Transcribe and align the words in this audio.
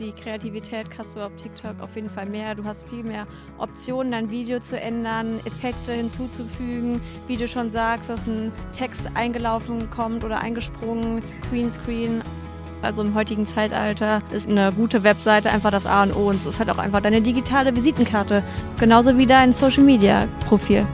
die 0.00 0.12
Kreativität 0.12 0.86
hast 0.98 1.14
du 1.14 1.20
auf 1.20 1.32
TikTok 1.36 1.80
auf 1.80 1.94
jeden 1.94 2.08
Fall 2.08 2.26
mehr. 2.26 2.54
Du 2.54 2.64
hast 2.64 2.88
viel 2.88 3.04
mehr 3.04 3.26
Optionen, 3.58 4.12
dein 4.12 4.30
Video 4.30 4.58
zu 4.58 4.80
ändern, 4.80 5.40
Effekte 5.44 5.92
hinzuzufügen, 5.92 7.00
wie 7.26 7.36
du 7.36 7.46
schon 7.46 7.70
sagst, 7.70 8.08
dass 8.08 8.26
ein 8.26 8.50
Text 8.72 9.08
eingelaufen 9.14 9.90
kommt 9.90 10.24
oder 10.24 10.40
eingesprungen, 10.40 11.22
Greenscreen. 11.50 12.22
Also 12.82 13.02
im 13.02 13.14
heutigen 13.14 13.44
Zeitalter 13.44 14.20
ist 14.32 14.48
eine 14.48 14.72
gute 14.72 15.04
Webseite 15.04 15.50
einfach 15.50 15.70
das 15.70 15.84
A 15.84 16.02
und 16.04 16.16
O 16.16 16.28
und 16.30 16.36
es 16.36 16.46
ist 16.46 16.58
halt 16.58 16.70
auch 16.70 16.78
einfach 16.78 17.02
deine 17.02 17.20
digitale 17.20 17.76
Visitenkarte. 17.76 18.42
Genauso 18.78 19.18
wie 19.18 19.26
dein 19.26 19.52
Social 19.52 19.84
Media 19.84 20.26
Profil. 20.48 20.86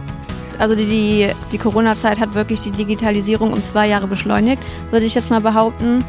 Also 0.58 0.74
die, 0.74 0.86
die, 0.86 1.32
die 1.52 1.58
Corona-Zeit 1.58 2.18
hat 2.18 2.34
wirklich 2.34 2.62
die 2.62 2.72
Digitalisierung 2.72 3.52
um 3.52 3.62
zwei 3.62 3.86
Jahre 3.86 4.08
beschleunigt, 4.08 4.60
würde 4.90 5.06
ich 5.06 5.14
jetzt 5.14 5.30
mal 5.30 5.40
behaupten. 5.40 6.02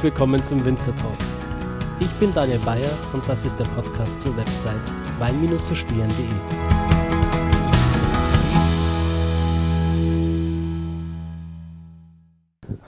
Herzlich 0.00 0.14
willkommen 0.14 0.42
zum 0.42 0.64
Winzer 0.64 0.96
Talk. 0.96 1.18
Ich 2.00 2.10
bin 2.12 2.32
Daniel 2.32 2.58
Bayer 2.60 2.88
und 3.12 3.22
das 3.28 3.44
ist 3.44 3.58
der 3.58 3.66
Podcast 3.66 4.22
zur 4.22 4.34
Website 4.34 4.80
wein-verstehen.de. 5.18 6.24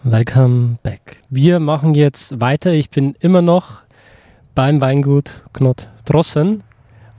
Welcome 0.05 0.79
back. 0.83 1.23
Wir 1.29 1.61
machen 1.61 1.93
jetzt 1.93 2.41
weiter. 2.41 2.73
Ich 2.73 2.89
bin 2.89 3.15
immer 3.21 3.43
noch 3.43 3.83
beim 4.55 4.81
Weingut 4.81 5.43
Knott 5.53 5.91
Drossen 6.07 6.65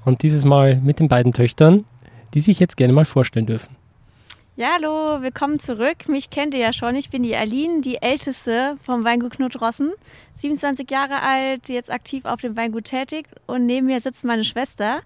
und 0.05 0.23
dieses 0.23 0.43
Mal 0.43 0.77
mit 0.77 0.99
den 0.99 1.07
beiden 1.07 1.33
Töchtern, 1.33 1.85
die 2.33 2.39
sich 2.39 2.59
jetzt 2.59 2.77
gerne 2.77 2.93
mal 2.93 3.05
vorstellen 3.05 3.45
dürfen. 3.45 3.82
Ja, 4.55 4.73
hallo, 4.75 5.23
willkommen 5.23 5.57
zurück. 5.57 6.07
Mich 6.07 6.29
kennt 6.29 6.53
ihr 6.53 6.59
ja 6.59 6.73
schon. 6.73 6.93
Ich 6.93 7.09
bin 7.09 7.23
die 7.23 7.35
Aline, 7.35 7.81
die 7.81 8.03
älteste 8.03 8.77
vom 8.85 9.03
Weingut 9.03 9.37
Knut 9.37 9.59
Rossen. 9.59 9.93
27 10.37 10.91
Jahre 10.91 11.23
alt, 11.23 11.69
jetzt 11.69 11.91
aktiv 11.91 12.25
auf 12.25 12.39
dem 12.39 12.55
Weingut 12.55 12.83
tätig 12.83 13.25
und 13.47 13.65
neben 13.65 13.87
mir 13.87 13.99
sitzt 13.99 14.23
meine 14.23 14.43
Schwester. 14.43 15.01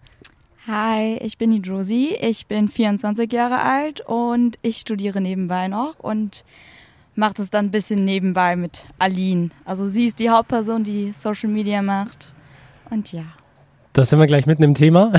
Hi, 0.67 1.15
ich 1.21 1.37
bin 1.37 1.51
die 1.51 1.61
Josie. 1.61 2.13
Ich 2.19 2.47
bin 2.47 2.67
24 2.67 3.31
Jahre 3.31 3.59
alt 3.59 4.01
und 4.01 4.59
ich 4.63 4.79
studiere 4.79 5.21
nebenbei 5.21 5.69
noch 5.69 5.97
und 5.97 6.43
mache 7.15 7.35
das 7.35 7.49
dann 7.49 7.67
ein 7.67 7.71
bisschen 7.71 8.03
nebenbei 8.03 8.57
mit 8.57 8.87
Aline. 8.99 9.51
Also 9.63 9.87
sie 9.87 10.07
ist 10.07 10.19
die 10.19 10.29
Hauptperson, 10.29 10.83
die 10.83 11.13
Social 11.13 11.49
Media 11.49 11.81
macht. 11.81 12.33
Und 12.89 13.13
ja. 13.13 13.23
Da 13.93 14.03
sind 14.03 14.19
wir 14.19 14.27
gleich 14.27 14.45
mitten 14.45 14.63
im 14.63 14.73
Thema. 14.73 15.13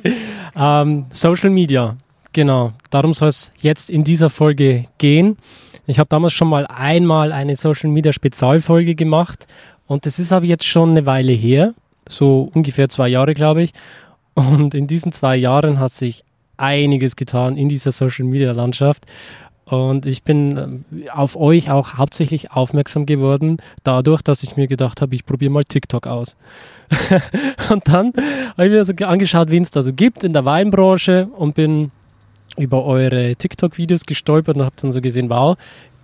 ähm, 0.54 1.06
Social 1.14 1.48
Media. 1.48 1.96
Genau, 2.32 2.72
darum 2.90 3.12
soll 3.12 3.28
es 3.28 3.52
jetzt 3.60 3.90
in 3.90 4.04
dieser 4.04 4.30
Folge 4.30 4.84
gehen. 4.98 5.36
Ich 5.86 5.98
habe 5.98 6.08
damals 6.08 6.32
schon 6.32 6.48
mal 6.48 6.66
einmal 6.66 7.32
eine 7.32 7.56
Social 7.56 7.90
Media 7.90 8.12
Spezialfolge 8.12 8.94
gemacht 8.94 9.46
und 9.86 10.06
das 10.06 10.20
ist 10.20 10.32
aber 10.32 10.46
jetzt 10.46 10.64
schon 10.64 10.90
eine 10.90 11.06
Weile 11.06 11.32
her, 11.32 11.74
so 12.08 12.48
ungefähr 12.54 12.88
zwei 12.88 13.08
Jahre, 13.08 13.34
glaube 13.34 13.62
ich. 13.62 13.72
Und 14.34 14.74
in 14.74 14.86
diesen 14.86 15.10
zwei 15.10 15.36
Jahren 15.36 15.80
hat 15.80 15.90
sich 15.90 16.24
einiges 16.56 17.16
getan 17.16 17.56
in 17.56 17.68
dieser 17.68 17.90
Social 17.90 18.26
Media 18.26 18.52
Landschaft. 18.52 19.06
Und 19.64 20.06
ich 20.06 20.22
bin 20.24 20.84
äh, 20.92 21.10
auf 21.10 21.36
euch 21.36 21.70
auch 21.70 21.94
hauptsächlich 21.94 22.50
aufmerksam 22.50 23.06
geworden, 23.06 23.58
dadurch, 23.84 24.20
dass 24.22 24.42
ich 24.42 24.56
mir 24.56 24.66
gedacht 24.66 25.00
habe, 25.00 25.14
ich 25.14 25.24
probiere 25.24 25.52
mal 25.52 25.64
TikTok 25.64 26.06
aus. 26.06 26.36
und 27.70 27.86
dann 27.88 28.12
habe 28.56 28.66
ich 28.66 28.70
mir 28.70 28.84
so 28.84 28.92
angeschaut, 29.04 29.50
wen 29.50 29.62
es 29.62 29.70
da 29.70 29.82
so 29.82 29.92
gibt 29.92 30.24
in 30.24 30.32
der 30.32 30.44
Weinbranche 30.44 31.28
und 31.36 31.54
bin 31.54 31.92
über 32.56 32.84
eure 32.84 33.36
TikTok-Videos 33.36 34.06
gestolpert 34.06 34.56
und 34.56 34.64
habe 34.64 34.74
dann 34.80 34.90
so 34.90 35.00
gesehen, 35.00 35.30
wow, 35.30 35.56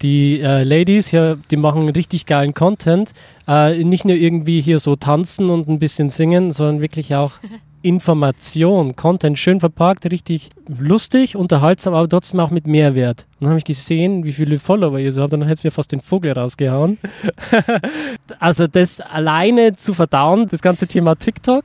die 0.02 0.40
äh, 0.40 0.62
Ladies, 0.62 1.10
ja, 1.10 1.36
die 1.50 1.56
machen 1.56 1.88
richtig 1.88 2.26
geilen 2.26 2.54
Content. 2.54 3.12
Äh, 3.48 3.82
nicht 3.84 4.04
nur 4.04 4.16
irgendwie 4.16 4.60
hier 4.60 4.78
so 4.78 4.96
tanzen 4.96 5.50
und 5.50 5.68
ein 5.68 5.78
bisschen 5.78 6.08
singen, 6.08 6.50
sondern 6.50 6.80
wirklich 6.80 7.14
auch 7.14 7.32
Information, 7.82 8.96
Content, 8.96 9.38
schön 9.38 9.60
verpackt, 9.60 10.10
richtig 10.10 10.50
lustig, 10.66 11.36
unterhaltsam, 11.36 11.94
aber 11.94 12.08
trotzdem 12.08 12.40
auch 12.40 12.50
mit 12.50 12.66
Mehrwert. 12.66 13.26
Und 13.38 13.44
dann 13.44 13.50
habe 13.50 13.58
ich 13.58 13.64
gesehen, 13.64 14.24
wie 14.24 14.32
viele 14.32 14.58
Follower 14.58 14.98
ihr 14.98 15.12
so 15.12 15.22
habt, 15.22 15.32
und 15.32 15.40
dann 15.40 15.48
hätte 15.48 15.60
es 15.60 15.64
mir 15.64 15.70
fast 15.70 15.92
den 15.92 16.00
Vogel 16.00 16.32
rausgehauen. 16.32 16.98
also 18.40 18.66
das 18.66 19.00
alleine 19.00 19.76
zu 19.76 19.94
verdauen, 19.94 20.48
das 20.48 20.62
ganze 20.62 20.88
Thema 20.88 21.14
TikTok, 21.14 21.64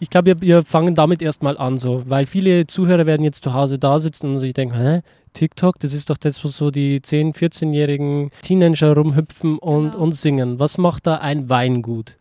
ich 0.00 0.10
glaube, 0.10 0.26
wir, 0.26 0.40
wir 0.40 0.62
fangen 0.62 0.94
damit 0.94 1.22
erstmal 1.22 1.58
an, 1.58 1.78
so, 1.78 2.02
weil 2.06 2.26
viele 2.26 2.66
Zuhörer 2.66 3.06
werden 3.06 3.22
jetzt 3.22 3.42
zu 3.42 3.54
Hause 3.54 3.78
da 3.78 3.98
sitzen 3.98 4.32
und 4.32 4.38
sich 4.38 4.54
denken, 4.54 4.76
hä, 4.76 5.02
TikTok, 5.32 5.78
das 5.78 5.92
ist 5.92 6.10
doch 6.10 6.16
das, 6.16 6.42
wo 6.44 6.48
so 6.48 6.70
die 6.70 7.00
10-, 7.00 7.34
14-jährigen 7.36 8.30
Teenager 8.42 8.94
rumhüpfen 8.94 9.58
und, 9.58 9.92
genau. 9.92 10.04
und 10.04 10.12
singen. 10.12 10.58
Was 10.58 10.78
macht 10.78 11.06
da 11.06 11.16
ein 11.16 11.48
Weingut? 11.48 12.16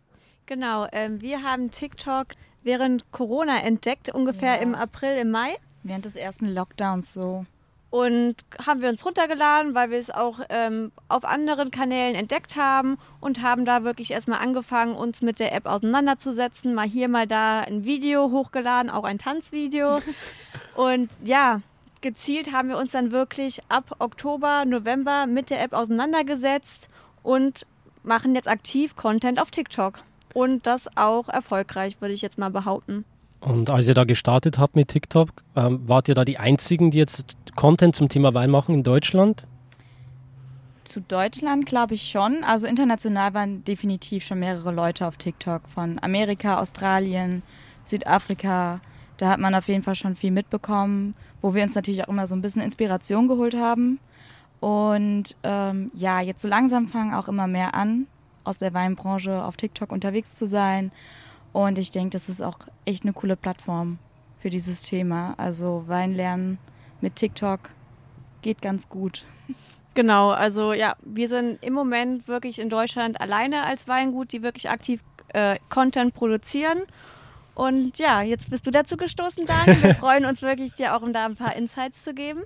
Genau, 0.45 0.87
ähm, 0.91 1.21
wir 1.21 1.43
haben 1.43 1.71
TikTok 1.71 2.27
während 2.63 3.11
Corona 3.11 3.59
entdeckt, 3.59 4.13
ungefähr 4.13 4.55
ja. 4.55 4.61
im 4.61 4.75
April, 4.75 5.17
im 5.17 5.31
Mai. 5.31 5.57
Während 5.83 6.05
des 6.05 6.15
ersten 6.15 6.47
Lockdowns 6.47 7.13
so. 7.13 7.45
Und 7.89 8.35
haben 8.65 8.81
wir 8.81 8.89
uns 8.89 9.05
runtergeladen, 9.05 9.73
weil 9.73 9.91
wir 9.91 9.99
es 9.99 10.09
auch 10.09 10.39
ähm, 10.49 10.91
auf 11.07 11.23
anderen 11.23 11.71
Kanälen 11.71 12.15
entdeckt 12.15 12.57
haben 12.57 12.97
und 13.21 13.41
haben 13.41 13.63
da 13.63 13.83
wirklich 13.83 14.11
erstmal 14.11 14.39
angefangen, 14.39 14.93
uns 14.93 15.21
mit 15.21 15.39
der 15.39 15.53
App 15.53 15.65
auseinanderzusetzen. 15.65 16.73
Mal 16.73 16.87
hier, 16.87 17.07
mal 17.07 17.27
da 17.27 17.61
ein 17.61 17.85
Video 17.85 18.29
hochgeladen, 18.31 18.91
auch 18.91 19.05
ein 19.05 19.17
Tanzvideo. 19.17 20.01
und 20.75 21.09
ja, 21.23 21.61
gezielt 22.01 22.51
haben 22.51 22.69
wir 22.69 22.77
uns 22.77 22.91
dann 22.91 23.11
wirklich 23.11 23.61
ab 23.69 23.95
Oktober, 23.99 24.65
November 24.65 25.25
mit 25.25 25.49
der 25.49 25.61
App 25.61 25.73
auseinandergesetzt 25.73 26.89
und 27.23 27.65
machen 28.03 28.35
jetzt 28.35 28.47
aktiv 28.47 28.95
Content 28.95 29.39
auf 29.41 29.51
TikTok 29.51 29.99
und 30.33 30.67
das 30.67 30.89
auch 30.97 31.29
erfolgreich, 31.29 31.99
würde 31.99 32.13
ich 32.13 32.21
jetzt 32.21 32.37
mal 32.37 32.49
behaupten. 32.49 33.05
Und 33.39 33.69
als 33.69 33.87
ihr 33.87 33.93
da 33.93 34.03
gestartet 34.03 34.57
habt 34.57 34.75
mit 34.75 34.89
TikTok, 34.89 35.29
ähm, 35.55 35.81
wart 35.85 36.09
ihr 36.09 36.15
da 36.15 36.25
die 36.25 36.37
Einzigen, 36.37 36.91
die 36.91 36.97
jetzt 36.97 37.37
Content 37.55 37.95
zum 37.95 38.09
Thema 38.09 38.33
Wein 38.33 38.49
machen 38.49 38.73
in 38.73 38.83
Deutschland? 38.83 39.47
Zu 40.83 41.01
Deutschland 41.01 41.65
glaube 41.65 41.95
ich 41.95 42.09
schon. 42.09 42.43
Also 42.43 42.65
international 42.65 43.33
waren 43.33 43.63
definitiv 43.63 44.25
schon 44.25 44.39
mehrere 44.39 44.71
Leute 44.71 45.05
auf 45.05 45.17
TikTok 45.17 45.67
von 45.67 45.99
Amerika, 46.01 46.59
Australien, 46.59 47.43
Südafrika. 47.83 48.79
Da 49.17 49.29
hat 49.29 49.39
man 49.39 49.53
auf 49.53 49.67
jeden 49.67 49.83
Fall 49.83 49.95
schon 49.95 50.15
viel 50.15 50.31
mitbekommen, 50.31 51.13
wo 51.41 51.53
wir 51.53 51.63
uns 51.63 51.75
natürlich 51.75 52.05
auch 52.05 52.09
immer 52.09 52.27
so 52.27 52.35
ein 52.35 52.41
bisschen 52.41 52.61
Inspiration 52.61 53.27
geholt 53.27 53.55
haben. 53.55 53.99
Und 54.59 55.35
ähm, 55.43 55.91
ja, 55.93 56.21
jetzt 56.21 56.41
so 56.41 56.47
langsam 56.47 56.87
fangen 56.87 57.13
auch 57.13 57.27
immer 57.27 57.47
mehr 57.47 57.75
an, 57.75 58.07
aus 58.43 58.59
der 58.59 58.73
Weinbranche 58.73 59.43
auf 59.43 59.57
TikTok 59.57 59.91
unterwegs 59.91 60.35
zu 60.35 60.47
sein. 60.47 60.91
Und 61.57 61.79
ich 61.79 61.89
denke, 61.89 62.11
das 62.11 62.29
ist 62.29 62.39
auch 62.39 62.59
echt 62.85 63.01
eine 63.01 63.13
coole 63.13 63.35
Plattform 63.35 63.97
für 64.37 64.51
dieses 64.51 64.83
Thema. 64.83 65.33
Also 65.37 65.85
Wein 65.87 66.13
lernen 66.13 66.59
mit 67.01 67.15
TikTok 67.15 67.71
geht 68.43 68.61
ganz 68.61 68.89
gut. 68.89 69.25
Genau, 69.95 70.29
also 70.29 70.73
ja, 70.73 70.95
wir 71.01 71.27
sind 71.27 71.57
im 71.63 71.73
Moment 71.73 72.27
wirklich 72.27 72.59
in 72.59 72.69
Deutschland 72.69 73.19
alleine 73.19 73.63
als 73.63 73.87
Weingut, 73.87 74.33
die 74.33 74.43
wirklich 74.43 74.69
aktiv 74.69 75.01
äh, 75.29 75.57
Content 75.69 76.13
produzieren. 76.13 76.83
Und 77.55 77.97
ja, 77.97 78.21
jetzt 78.21 78.51
bist 78.51 78.67
du 78.67 78.69
dazu 78.69 78.95
gestoßen, 78.95 79.47
Daniel. 79.47 79.81
Wir 79.81 79.95
freuen 79.99 80.27
uns 80.27 80.43
wirklich, 80.43 80.75
dir 80.75 80.95
auch 80.95 81.01
um 81.01 81.11
da 81.11 81.25
ein 81.25 81.37
paar 81.37 81.55
Insights 81.55 82.03
zu 82.03 82.13
geben. 82.13 82.43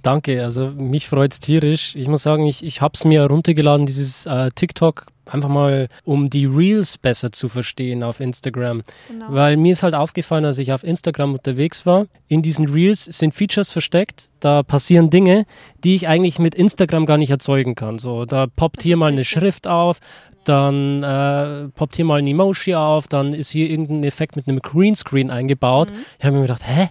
Danke, 0.00 0.42
also 0.42 0.68
mich 0.68 1.08
freut 1.08 1.34
es 1.34 1.40
tierisch. 1.40 1.94
Ich 1.94 2.08
muss 2.08 2.22
sagen, 2.22 2.46
ich, 2.46 2.64
ich 2.64 2.80
habe 2.80 2.92
es 2.94 3.04
mir 3.04 3.20
heruntergeladen, 3.20 3.84
dieses 3.84 4.24
äh, 4.24 4.50
TikTok 4.54 5.08
einfach 5.26 5.48
mal, 5.48 5.88
um 6.04 6.30
die 6.30 6.46
Reels 6.46 6.98
besser 6.98 7.32
zu 7.32 7.48
verstehen 7.48 8.02
auf 8.02 8.20
Instagram. 8.20 8.82
Genau. 9.08 9.26
Weil 9.28 9.56
mir 9.56 9.72
ist 9.72 9.82
halt 9.82 9.94
aufgefallen, 9.94 10.44
als 10.44 10.58
ich 10.58 10.72
auf 10.72 10.84
Instagram 10.84 11.34
unterwegs 11.34 11.86
war, 11.86 12.06
in 12.28 12.42
diesen 12.42 12.68
Reels 12.68 13.04
sind 13.04 13.34
Features 13.34 13.70
versteckt, 13.70 14.30
da 14.40 14.62
passieren 14.62 15.10
Dinge, 15.10 15.46
die 15.84 15.94
ich 15.94 16.08
eigentlich 16.08 16.38
mit 16.38 16.54
Instagram 16.54 17.06
gar 17.06 17.18
nicht 17.18 17.30
erzeugen 17.30 17.74
kann. 17.74 17.98
So, 17.98 18.24
da 18.24 18.46
poppt 18.46 18.82
hier 18.82 18.96
mal 18.96 19.12
eine 19.12 19.24
Schrift 19.24 19.66
auf, 19.66 20.00
dann 20.44 21.02
äh, 21.02 21.68
poppt 21.74 21.96
hier 21.96 22.04
mal 22.04 22.18
ein 22.20 22.26
Emoji 22.26 22.74
auf, 22.74 23.08
dann 23.08 23.32
ist 23.32 23.50
hier 23.50 23.68
irgendein 23.68 24.04
Effekt 24.04 24.36
mit 24.36 24.48
einem 24.48 24.60
Greenscreen 24.60 25.30
eingebaut. 25.30 25.90
Mhm. 25.90 25.96
Ich 26.18 26.24
habe 26.24 26.36
mir 26.36 26.42
gedacht, 26.42 26.62
hä? 26.66 26.90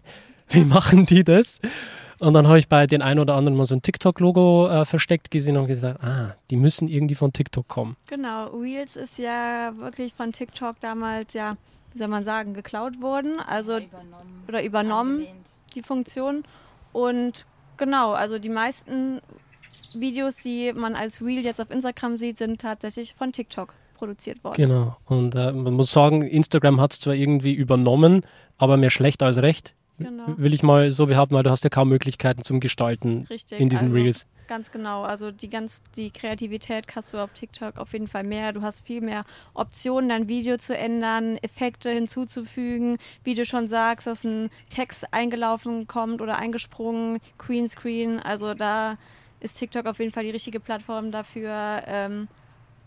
Wie 0.49 0.63
machen 0.63 1.05
die 1.05 1.23
das? 1.23 1.59
Und 2.19 2.33
dann 2.33 2.47
habe 2.47 2.59
ich 2.59 2.69
bei 2.69 2.87
den 2.87 3.01
einen 3.01 3.19
oder 3.19 3.35
anderen 3.35 3.57
mal 3.57 3.65
so 3.65 3.75
ein 3.75 3.81
TikTok-Logo 3.81 4.67
äh, 4.67 4.85
versteckt 4.85 5.31
gesehen 5.31 5.57
und 5.57 5.67
gesagt, 5.67 6.03
ah, 6.03 6.35
die 6.49 6.55
müssen 6.55 6.87
irgendwie 6.87 7.15
von 7.15 7.33
TikTok 7.33 7.67
kommen. 7.67 7.97
Genau, 8.07 8.47
Reels 8.47 8.95
ist 8.95 9.17
ja 9.17 9.73
wirklich 9.77 10.13
von 10.13 10.31
TikTok 10.31 10.79
damals 10.79 11.33
ja 11.33 11.57
wie 11.95 11.99
soll 11.99 12.09
man 12.09 12.25
sagen, 12.25 12.53
geklaut 12.53 13.01
wurden, 13.01 13.39
also 13.39 13.77
übernommen. 13.77 14.43
oder 14.49 14.63
übernommen, 14.63 15.11
Angelehnt. 15.19 15.49
die 15.73 15.81
Funktion. 15.81 16.43
Und 16.91 17.45
genau, 17.77 18.11
also 18.11 18.37
die 18.37 18.49
meisten 18.49 19.21
Videos, 19.93 20.35
die 20.35 20.73
man 20.73 20.93
als 20.95 21.21
Reel 21.21 21.43
jetzt 21.45 21.61
auf 21.61 21.71
Instagram 21.71 22.17
sieht, 22.17 22.37
sind 22.37 22.59
tatsächlich 22.59 23.15
von 23.15 23.31
TikTok 23.31 23.73
produziert 23.97 24.43
worden. 24.43 24.55
Genau. 24.57 24.97
Und 25.05 25.35
äh, 25.35 25.53
man 25.53 25.73
muss 25.73 25.93
sagen, 25.93 26.21
Instagram 26.21 26.81
hat 26.81 26.91
es 26.91 26.99
zwar 26.99 27.13
irgendwie 27.13 27.53
übernommen, 27.53 28.25
aber 28.57 28.75
mehr 28.75 28.89
schlecht 28.89 29.23
als 29.23 29.37
recht. 29.37 29.73
Genau. 29.97 30.25
Will 30.37 30.53
ich 30.53 30.61
mal 30.61 30.91
so 30.91 31.05
behaupten, 31.05 31.35
weil 31.35 31.43
du 31.43 31.49
hast 31.49 31.63
ja 31.63 31.69
kaum 31.69 31.89
Möglichkeiten 31.89 32.43
zum 32.43 32.59
Gestalten 32.59 33.25
Richtig. 33.29 33.59
in 33.59 33.69
diesen 33.69 33.89
also, 33.89 34.01
Reels. 34.01 34.27
Ganz 34.47 34.71
genau. 34.71 35.03
Also 35.03 35.31
die 35.31 35.49
ganz 35.49 35.81
die 35.95 36.11
Kreativität 36.11 36.85
hast 36.95 37.13
du 37.13 37.17
auf 37.17 37.31
TikTok 37.33 37.77
auf 37.77 37.93
jeden 37.93 38.07
Fall 38.07 38.23
mehr. 38.23 38.51
Du 38.51 38.61
hast 38.61 38.85
viel 38.85 39.01
mehr 39.01 39.23
Optionen, 39.53 40.09
dein 40.09 40.27
Video 40.27 40.57
zu 40.57 40.77
ändern, 40.77 41.37
Effekte 41.37 41.89
hinzuzufügen, 41.91 42.97
wie 43.23 43.33
du 43.33 43.45
schon 43.45 43.67
sagst, 43.67 44.07
dass 44.07 44.23
ein 44.23 44.49
Text 44.69 45.13
eingelaufen 45.13 45.87
kommt 45.87 46.21
oder 46.21 46.37
eingesprungen, 46.37 47.19
Greenscreen. 47.37 48.19
Also 48.19 48.53
da 48.53 48.97
ist 49.39 49.57
TikTok 49.57 49.85
auf 49.85 49.99
jeden 49.99 50.11
Fall 50.11 50.23
die 50.23 50.31
richtige 50.31 50.59
Plattform 50.59 51.11
dafür, 51.11 51.83
ähm, 51.87 52.27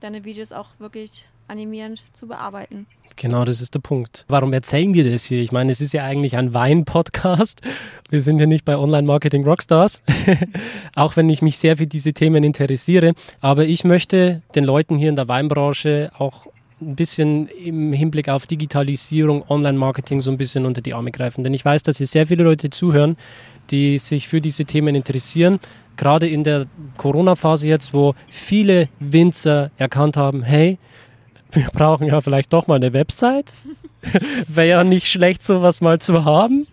deine 0.01 0.25
Videos 0.25 0.53
auch 0.53 0.71
wirklich 0.79 1.27
animierend 1.49 2.03
zu 2.13 2.29
bearbeiten. 2.29 2.87
Genau, 3.21 3.45
das 3.45 3.61
ist 3.61 3.75
der 3.75 3.81
Punkt. 3.81 4.25
Warum 4.29 4.53
erzählen 4.53 4.95
wir 4.95 5.11
das 5.11 5.25
hier? 5.25 5.43
Ich 5.43 5.51
meine, 5.51 5.73
es 5.73 5.81
ist 5.81 5.93
ja 5.93 6.05
eigentlich 6.05 6.37
ein 6.37 6.55
Wein-Podcast. 6.55 7.63
Wir 8.11 8.23
sind 8.23 8.39
ja 8.39 8.47
nicht 8.47 8.65
bei 8.65 8.77
Online-Marketing 8.77 9.43
Rockstars, 9.43 10.05
auch 10.95 11.17
wenn 11.17 11.29
ich 11.29 11.43
mich 11.43 11.59
sehr 11.59 11.77
für 11.77 11.89
diese 11.89 12.13
Themen 12.13 12.45
interessiere. 12.45 13.15
Aber 13.41 13.65
ich 13.65 13.83
möchte 13.83 14.43
den 14.55 14.63
Leuten 14.63 14.97
hier 14.97 15.09
in 15.09 15.17
der 15.17 15.27
Weinbranche 15.27 16.13
auch 16.17 16.47
ein 16.81 16.95
bisschen 16.95 17.49
im 17.49 17.93
Hinblick 17.93 18.29
auf 18.29 18.47
Digitalisierung, 18.47 19.43
Online-Marketing 19.49 20.21
so 20.21 20.31
ein 20.31 20.37
bisschen 20.37 20.65
unter 20.65 20.81
die 20.81 20.95
Arme 20.95 21.11
greifen. 21.11 21.43
Denn 21.43 21.55
ich 21.55 21.65
weiß, 21.65 21.83
dass 21.83 21.99
hier 21.99 22.07
sehr 22.07 22.27
viele 22.27 22.45
Leute 22.45 22.71
zuhören, 22.71 23.17
die 23.73 23.99
sich 23.99 24.29
für 24.29 24.41
diese 24.41 24.65
Themen 24.65 24.95
interessieren. 24.95 25.59
Gerade 25.97 26.29
in 26.29 26.45
der 26.45 26.67
Corona-Phase 26.97 27.67
jetzt, 27.67 27.93
wo 27.93 28.15
viele 28.29 28.89
Winzer 29.01 29.73
erkannt 29.77 30.17
haben, 30.17 30.45
hey, 30.45 30.79
wir 31.53 31.69
brauchen 31.73 32.07
ja 32.07 32.21
vielleicht 32.21 32.53
doch 32.53 32.67
mal 32.67 32.77
eine 32.77 32.93
Website. 32.93 33.53
Wäre 34.49 34.69
ja 34.69 34.85
nicht 34.85 35.09
schlecht, 35.09 35.43
sowas 35.43 35.81
mal 35.81 36.01
zu 36.01 36.25
haben. 36.25 36.67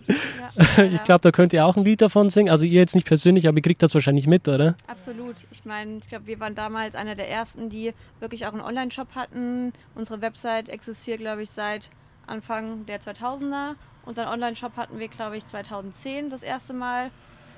Ja, 0.78 0.84
Ich 0.84 1.04
glaube, 1.04 1.22
da 1.22 1.32
könnt 1.32 1.54
ihr 1.54 1.66
auch 1.66 1.76
ein 1.76 1.84
Lied 1.84 2.02
davon 2.02 2.30
singen. 2.30 2.50
Also 2.50 2.66
ihr 2.66 2.80
jetzt 2.80 2.96
nicht 2.96 3.08
persönlich, 3.08 3.48
aber 3.48 3.58
ihr 3.58 3.64
kriegt 3.64 3.84
das 3.84 3.94
wahrscheinlich 3.94 4.28
mit, 4.28 4.48
oder? 4.48 4.76
Absolut. 4.88 5.36
Ich 5.52 5.66
meine, 5.66 5.98
ich 5.98 6.08
glaube, 6.08 6.28
wir 6.28 6.40
waren 6.40 6.56
damals 6.56 6.96
einer 6.96 7.16
der 7.16 7.30
ersten, 7.30 7.70
die 7.70 7.94
wirklich 8.20 8.46
auch 8.46 8.54
einen 8.54 8.62
Online-Shop 8.62 9.10
hatten. 9.16 9.74
Unsere 9.96 10.22
Website 10.22 10.70
existiert, 10.70 11.20
glaube 11.20 11.44
ich, 11.44 11.50
seit 11.50 11.90
Anfang 12.28 12.86
der 12.86 13.02
2000er. 13.02 13.76
Unseren 14.06 14.28
Online-Shop 14.28 14.78
hatten 14.78 15.00
wir, 15.00 15.08
glaube 15.08 15.38
ich, 15.38 15.46
2010 15.48 16.30
das 16.30 16.44
erste 16.44 16.74
Mal. 16.74 17.10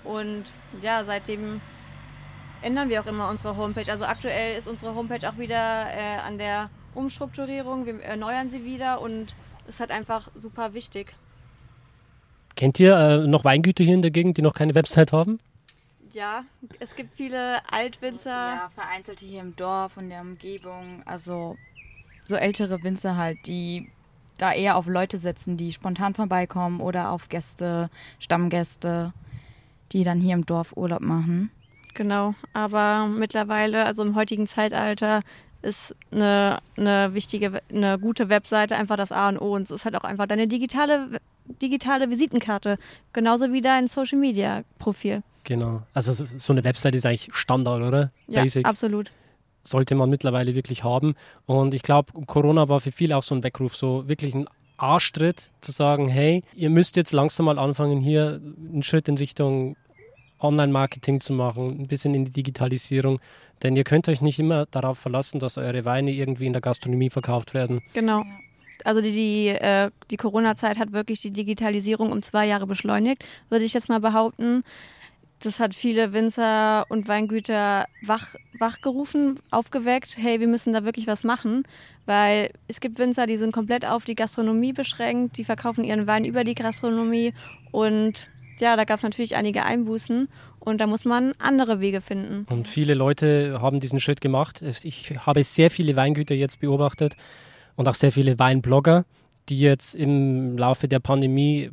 Und 0.03 0.45
ja, 0.81 1.03
seitdem 1.05 1.61
ändern 2.61 2.89
wir 2.89 3.01
auch 3.01 3.07
immer 3.07 3.29
unsere 3.29 3.55
Homepage. 3.57 3.91
Also 3.91 4.05
aktuell 4.05 4.57
ist 4.57 4.67
unsere 4.67 4.95
Homepage 4.95 5.29
auch 5.29 5.37
wieder 5.37 5.87
äh, 5.91 6.19
an 6.25 6.37
der 6.37 6.69
Umstrukturierung. 6.97 7.85
Wir 7.85 8.01
erneuern 8.01 8.49
sie 8.49 8.65
wieder 8.65 9.01
und 9.01 9.33
ist 9.67 9.79
halt 9.79 9.91
einfach 9.91 10.29
super 10.35 10.73
wichtig. 10.73 11.15
Kennt 12.55 12.79
ihr 12.79 12.97
äh, 12.97 13.27
noch 13.27 13.45
Weingüter 13.45 13.83
hier 13.83 13.93
in 13.93 14.01
der 14.01 14.11
Gegend, 14.11 14.37
die 14.37 14.41
noch 14.41 14.53
keine 14.53 14.73
Website 14.73 15.13
haben? 15.13 15.39
Ja, 16.13 16.43
es 16.79 16.95
gibt 16.95 17.13
viele 17.15 17.59
Altwinzer. 17.71 18.29
Ja, 18.29 18.71
vereinzelte 18.73 19.25
hier 19.25 19.41
im 19.41 19.55
Dorf 19.55 19.97
und 19.97 20.09
der 20.09 20.21
Umgebung. 20.21 21.03
Also 21.05 21.55
so 22.25 22.35
ältere 22.35 22.81
Winzer 22.83 23.15
halt, 23.15 23.45
die 23.45 23.91
da 24.37 24.53
eher 24.53 24.77
auf 24.77 24.87
Leute 24.87 25.17
setzen, 25.17 25.57
die 25.57 25.71
spontan 25.71 26.13
vorbeikommen 26.13 26.81
oder 26.81 27.11
auf 27.11 27.29
Gäste, 27.29 27.89
Stammgäste, 28.19 29.13
die 29.91 30.03
dann 30.03 30.19
hier 30.19 30.33
im 30.33 30.45
Dorf 30.45 30.75
Urlaub 30.75 31.01
machen. 31.01 31.51
Genau, 31.93 32.35
aber 32.53 33.07
mittlerweile, 33.07 33.85
also 33.85 34.03
im 34.03 34.15
heutigen 34.15 34.45
Zeitalter, 34.45 35.21
ist 35.67 35.95
eine, 36.11 36.59
eine 36.77 37.13
wichtige, 37.13 37.61
eine 37.73 37.99
gute 37.99 38.29
Webseite 38.29 38.75
einfach 38.75 38.97
das 38.97 39.11
A 39.11 39.29
und 39.29 39.37
O 39.39 39.53
und 39.55 39.63
es 39.63 39.71
ist 39.71 39.85
halt 39.85 39.95
auch 39.95 40.03
einfach 40.03 40.25
deine 40.27 40.47
digitale, 40.47 41.07
digitale 41.61 42.09
Visitenkarte, 42.09 42.77
genauso 43.13 43.51
wie 43.53 43.61
dein 43.61 43.87
Social 43.87 44.17
Media 44.17 44.63
Profil. 44.79 45.21
Genau. 45.43 45.81
Also 45.93 46.13
so- 46.13 46.53
eine 46.53 46.63
Website 46.63 46.95
ist 46.95 47.05
eigentlich 47.05 47.29
Standard, 47.33 47.81
oder? 47.81 48.11
Ja, 48.27 48.41
Basic. 48.41 48.65
absolut. 48.65 49.11
sollte 49.63 49.95
man 49.95 50.09
mittlerweile 50.09 50.55
wirklich 50.55 50.83
haben. 50.85 51.15
Und 51.45 51.73
ich 51.73 51.83
glaube, 51.83 52.13
Corona 52.25 52.69
war 52.69 52.79
für 52.79 52.91
viele 52.93 53.17
auch 53.17 53.23
so 53.23 53.35
ein 53.35 53.43
Weckruf, 53.43 53.75
so 53.75 54.07
wirklich 54.07 54.33
ein 54.33 54.47
Arschtritt 54.77 55.51
zu 55.59 55.71
sagen, 55.73 56.07
hey, 56.07 56.43
ihr 56.55 56.69
müsst 56.69 56.95
jetzt 56.95 57.11
langsam 57.11 57.47
mal 57.47 57.59
anfangen, 57.59 57.99
hier 57.99 58.39
einen 58.71 58.83
Schritt 58.83 59.09
in 59.09 59.17
Richtung 59.17 59.75
Online-Marketing 60.39 61.19
zu 61.19 61.33
machen, 61.33 61.81
ein 61.81 61.87
bisschen 61.87 62.13
in 62.13 62.25
die 62.25 62.31
Digitalisierung. 62.31 63.19
Denn 63.63 63.75
ihr 63.75 63.83
könnt 63.83 64.07
euch 64.07 64.21
nicht 64.21 64.39
immer 64.39 64.65
darauf 64.67 64.99
verlassen, 64.99 65.39
dass 65.39 65.57
eure 65.57 65.85
Weine 65.85 66.11
irgendwie 66.11 66.45
in 66.45 66.53
der 66.53 66.61
Gastronomie 66.61 67.09
verkauft 67.09 67.53
werden. 67.53 67.81
Genau. 67.93 68.23
Also 68.83 69.01
die, 69.01 69.11
die, 69.11 69.47
äh, 69.49 69.89
die 70.11 70.17
Corona-Zeit 70.17 70.77
hat 70.77 70.93
wirklich 70.93 71.21
die 71.21 71.31
Digitalisierung 71.31 72.11
um 72.11 72.21
zwei 72.21 72.45
Jahre 72.45 72.67
beschleunigt, 72.67 73.23
würde 73.49 73.65
ich 73.65 73.73
jetzt 73.73 73.89
mal 73.89 73.99
behaupten. 73.99 74.63
Das 75.39 75.59
hat 75.59 75.75
viele 75.75 76.13
Winzer 76.13 76.85
und 76.89 77.07
Weingüter 77.07 77.85
wach, 78.01 78.35
wachgerufen, 78.57 79.39
aufgeweckt. 79.51 80.17
Hey, 80.17 80.39
wir 80.39 80.47
müssen 80.47 80.73
da 80.73 80.83
wirklich 80.83 81.05
was 81.05 81.23
machen, 81.23 81.63
weil 82.07 82.49
es 82.67 82.79
gibt 82.79 82.97
Winzer, 82.97 83.27
die 83.27 83.37
sind 83.37 83.51
komplett 83.51 83.85
auf 83.85 84.05
die 84.05 84.15
Gastronomie 84.15 84.73
beschränkt, 84.73 85.37
die 85.37 85.43
verkaufen 85.43 85.83
ihren 85.83 86.07
Wein 86.07 86.25
über 86.25 86.43
die 86.43 86.55
Gastronomie 86.55 87.33
und 87.71 88.27
ja, 88.59 88.75
da 88.75 88.83
gab 88.83 88.97
es 88.97 89.03
natürlich 89.03 89.35
einige 89.35 89.63
Einbußen 89.63 90.27
und 90.59 90.81
da 90.81 90.87
muss 90.87 91.05
man 91.05 91.33
andere 91.39 91.79
Wege 91.79 92.01
finden. 92.01 92.45
Und 92.49 92.67
viele 92.67 92.93
Leute 92.93 93.59
haben 93.61 93.79
diesen 93.79 93.99
Schritt 93.99 94.21
gemacht. 94.21 94.61
Ich 94.61 95.13
habe 95.25 95.43
sehr 95.43 95.69
viele 95.69 95.95
Weingüter 95.95 96.35
jetzt 96.35 96.59
beobachtet 96.59 97.15
und 97.75 97.87
auch 97.87 97.95
sehr 97.95 98.11
viele 98.11 98.37
Weinblogger, 98.39 99.05
die 99.49 99.59
jetzt 99.61 99.95
im 99.95 100.57
Laufe 100.57 100.89
der 100.89 100.99
Pandemie 100.99 101.61
äh, 101.63 101.71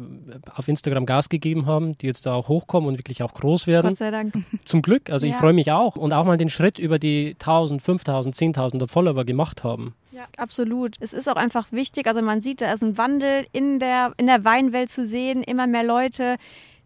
auf 0.54 0.68
Instagram 0.68 1.06
Gas 1.06 1.28
gegeben 1.28 1.66
haben, 1.66 1.98
die 1.98 2.06
jetzt 2.06 2.24
da 2.24 2.32
auch 2.34 2.46
hochkommen 2.46 2.88
und 2.88 2.98
wirklich 2.98 3.22
auch 3.24 3.34
groß 3.34 3.66
werden. 3.66 3.88
Gott 3.88 3.98
sei 3.98 4.12
Dank. 4.12 4.32
Zum 4.64 4.80
Glück, 4.80 5.10
also 5.10 5.26
ich 5.26 5.32
Ja. 5.32 5.38
freue 5.40 5.54
mich 5.54 5.72
auch 5.72 5.96
und 5.96 6.12
auch 6.12 6.24
mal 6.24 6.36
den 6.36 6.50
Schritt 6.50 6.78
über 6.78 7.00
die 7.00 7.34
1000, 7.40 7.82
5000, 7.82 8.36
10.000 8.36 8.88
Follower 8.88 9.24
gemacht 9.24 9.64
haben. 9.64 9.94
Ja, 10.12 10.26
absolut. 10.36 10.94
Es 11.00 11.12
ist 11.12 11.26
auch 11.28 11.34
einfach 11.34 11.72
wichtig, 11.72 12.06
also 12.06 12.22
man 12.22 12.42
sieht, 12.42 12.60
da 12.60 12.72
ist 12.72 12.84
ein 12.84 12.96
Wandel 12.96 13.44
in 13.50 13.80
der, 13.80 14.12
in 14.18 14.26
der 14.26 14.44
Weinwelt 14.44 14.88
zu 14.90 15.04
sehen. 15.04 15.42
Immer 15.42 15.66
mehr 15.66 15.82
Leute 15.82 16.36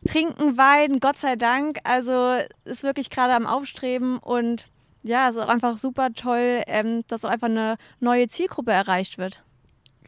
trinken 0.07 0.57
Wein, 0.57 1.01
Gott 1.01 1.19
sei 1.19 1.37
Dank. 1.37 1.79
Also 1.85 2.35
ist 2.65 2.83
wirklich 2.83 3.11
gerade 3.11 3.35
am 3.35 3.47
Aufstreben 3.47 4.19
und 4.19 4.67
ja, 5.03 5.29
es 5.29 5.37
ist 5.37 5.43
auch 5.43 5.49
einfach 5.49 5.79
super 5.79 6.13
toll, 6.13 6.63
ähm, 6.67 7.05
dass 7.09 7.25
auch 7.25 7.31
einfach 7.31 7.49
eine 7.49 7.77
neue 8.01 8.29
Zielgruppe 8.29 8.73
erreicht 8.73 9.19
wird. 9.19 9.43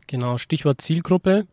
Genau, 0.06 0.38
Stichwort 0.38 0.80
Zielgruppe. 0.80 1.46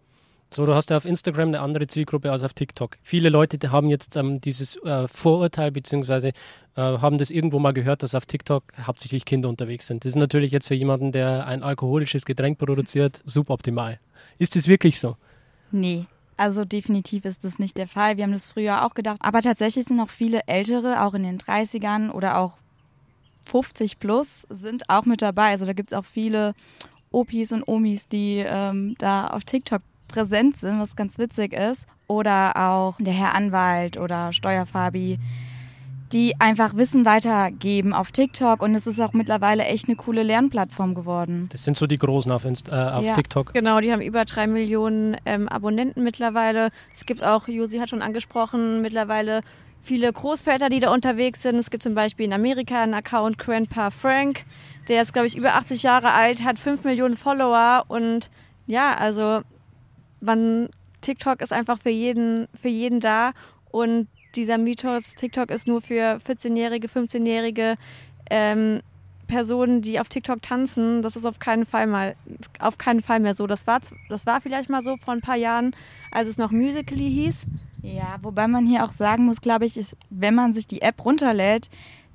So, 0.53 0.65
du 0.65 0.73
hast 0.73 0.89
ja 0.89 0.97
auf 0.97 1.05
Instagram 1.05 1.49
eine 1.49 1.59
andere 1.59 1.87
Zielgruppe 1.87 2.31
als 2.31 2.43
auf 2.43 2.53
TikTok. 2.53 2.97
Viele 3.03 3.29
Leute 3.29 3.57
die 3.57 3.67
haben 3.67 3.89
jetzt 3.89 4.15
ähm, 4.15 4.39
dieses 4.39 4.77
äh, 4.83 5.07
Vorurteil 5.07 5.71
beziehungsweise 5.71 6.29
äh, 6.29 6.33
haben 6.75 7.17
das 7.17 7.29
irgendwo 7.29 7.59
mal 7.59 7.73
gehört, 7.73 8.01
dass 8.01 8.15
auf 8.15 8.25
TikTok 8.25 8.63
hauptsächlich 8.81 9.25
Kinder 9.25 9.49
unterwegs 9.49 9.87
sind. 9.87 10.05
Das 10.05 10.11
ist 10.11 10.15
natürlich 10.15 10.51
jetzt 10.51 10.67
für 10.67 10.75
jemanden, 10.75 11.11
der 11.11 11.45
ein 11.45 11.63
alkoholisches 11.63 12.25
Getränk 12.25 12.57
produziert, 12.59 13.21
suboptimal. 13.25 13.99
Ist 14.37 14.55
es 14.55 14.67
wirklich 14.69 14.99
so? 14.99 15.17
Nee. 15.71 16.05
Also 16.37 16.65
definitiv 16.65 17.25
ist 17.25 17.43
das 17.43 17.57
nicht 17.57 17.77
der 17.77 17.87
Fall. 17.87 18.17
Wir 18.17 18.23
haben 18.23 18.31
das 18.31 18.45
früher 18.45 18.85
auch 18.85 18.93
gedacht. 18.93 19.17
Aber 19.21 19.41
tatsächlich 19.41 19.85
sind 19.85 19.99
auch 19.99 20.09
viele 20.09 20.41
Ältere, 20.47 21.03
auch 21.03 21.15
in 21.15 21.23
den 21.23 21.39
30ern 21.39 22.11
oder 22.11 22.37
auch 22.37 22.57
50 23.45 23.99
plus, 23.99 24.45
sind 24.49 24.89
auch 24.89 25.05
mit 25.05 25.21
dabei. 25.21 25.49
Also 25.49 25.65
da 25.65 25.73
gibt 25.73 25.91
es 25.91 25.97
auch 25.97 26.05
viele 26.05 26.53
Opis 27.11 27.51
und 27.51 27.67
Omis, 27.67 28.07
die 28.07 28.43
ähm, 28.45 28.95
da 28.99 29.27
auf 29.27 29.45
TikTok 29.45 29.81
präsent 30.07 30.57
sind, 30.57 30.79
was 30.79 30.95
ganz 30.95 31.17
witzig 31.17 31.53
ist. 31.53 31.87
Oder 32.07 32.55
auch 32.55 32.97
der 32.99 33.13
Herr 33.13 33.35
Anwalt 33.35 33.97
oder 33.97 34.31
Steuerfabi, 34.31 35.17
die 36.13 36.39
einfach 36.39 36.75
Wissen 36.75 37.05
weitergeben 37.05 37.93
auf 37.93 38.11
TikTok. 38.11 38.61
Und 38.61 38.75
es 38.75 38.87
ist 38.87 38.99
auch 38.99 39.13
mittlerweile 39.13 39.63
echt 39.65 39.87
eine 39.87 39.95
coole 39.95 40.23
Lernplattform 40.23 40.95
geworden. 40.95 41.49
Das 41.51 41.63
sind 41.63 41.75
so 41.77 41.87
die 41.87 41.97
Großen 41.97 42.31
auf, 42.31 42.45
Inst 42.45 42.69
äh, 42.69 42.71
auf 42.71 43.03
Ja. 43.03 43.13
TikTok. 43.13 43.53
Genau, 43.53 43.79
die 43.81 43.91
haben 43.91 44.01
über 44.01 44.25
drei 44.25 44.47
Millionen 44.47 45.17
ähm, 45.25 45.49
Abonnenten 45.49 46.03
mittlerweile. 46.03 46.69
Es 46.93 47.05
gibt 47.05 47.23
auch, 47.23 47.47
Josi 47.47 47.77
hat 47.79 47.89
schon 47.89 48.01
angesprochen, 48.01 48.81
mittlerweile 48.81 49.41
viele 49.81 50.11
Großväter, 50.11 50.69
die 50.69 50.79
da 50.79 50.91
unterwegs 50.93 51.41
sind. 51.43 51.55
Es 51.55 51.69
gibt 51.69 51.83
zum 51.83 51.95
Beispiel 51.95 52.25
in 52.25 52.33
Amerika 52.33 52.81
einen 52.83 52.93
Account 52.93 53.37
Grandpa 53.37 53.89
Frank, 53.89 54.45
der 54.89 55.01
ist, 55.01 55.13
glaube 55.13 55.27
ich, 55.27 55.35
über 55.37 55.55
80 55.55 55.83
Jahre 55.83 56.11
alt, 56.11 56.43
hat 56.43 56.59
5 56.59 56.83
Millionen 56.83 57.15
Follower 57.17 57.85
und 57.87 58.29
ja, 58.65 58.95
also 58.95 59.41
man, 60.19 60.67
TikTok 61.01 61.41
ist 61.41 61.53
einfach 61.53 61.79
für 61.79 61.89
jeden, 61.89 62.47
für 62.59 62.67
jeden 62.67 62.99
da 62.99 63.31
und 63.71 64.07
dieser 64.37 64.57
Mythos, 64.57 65.15
TikTok 65.15 65.51
ist 65.51 65.67
nur 65.67 65.81
für 65.81 66.19
14-Jährige, 66.25 66.87
15-Jährige, 66.87 67.75
ähm, 68.29 68.81
Personen, 69.27 69.81
die 69.81 69.99
auf 69.99 70.07
TikTok 70.07 70.41
tanzen, 70.41 71.01
das 71.01 71.15
ist 71.15 71.25
auf 71.25 71.39
keinen 71.39 71.65
Fall 71.65 71.85
mal, 71.85 72.15
auf 72.59 72.77
keinen 72.77 73.01
Fall 73.01 73.19
mehr 73.19 73.35
so. 73.35 73.45
Das 73.45 73.67
war, 73.67 73.79
das 74.09 74.25
war 74.25 74.41
vielleicht 74.41 74.69
mal 74.69 74.81
so 74.81 74.95
vor 74.97 75.13
ein 75.13 75.21
paar 75.21 75.35
Jahren, 75.35 75.75
als 76.11 76.29
es 76.29 76.37
noch 76.37 76.51
Musically 76.51 77.09
hieß. 77.09 77.45
Ja, 77.81 78.17
wobei 78.21 78.47
man 78.47 78.65
hier 78.65 78.85
auch 78.85 78.91
sagen 78.91 79.25
muss, 79.25 79.41
glaube 79.41 79.65
ich, 79.65 79.77
ist, 79.77 79.95
wenn 80.09 80.33
man 80.33 80.53
sich 80.53 80.65
die 80.65 80.81
App 80.81 81.03
runterlädt, 81.03 81.69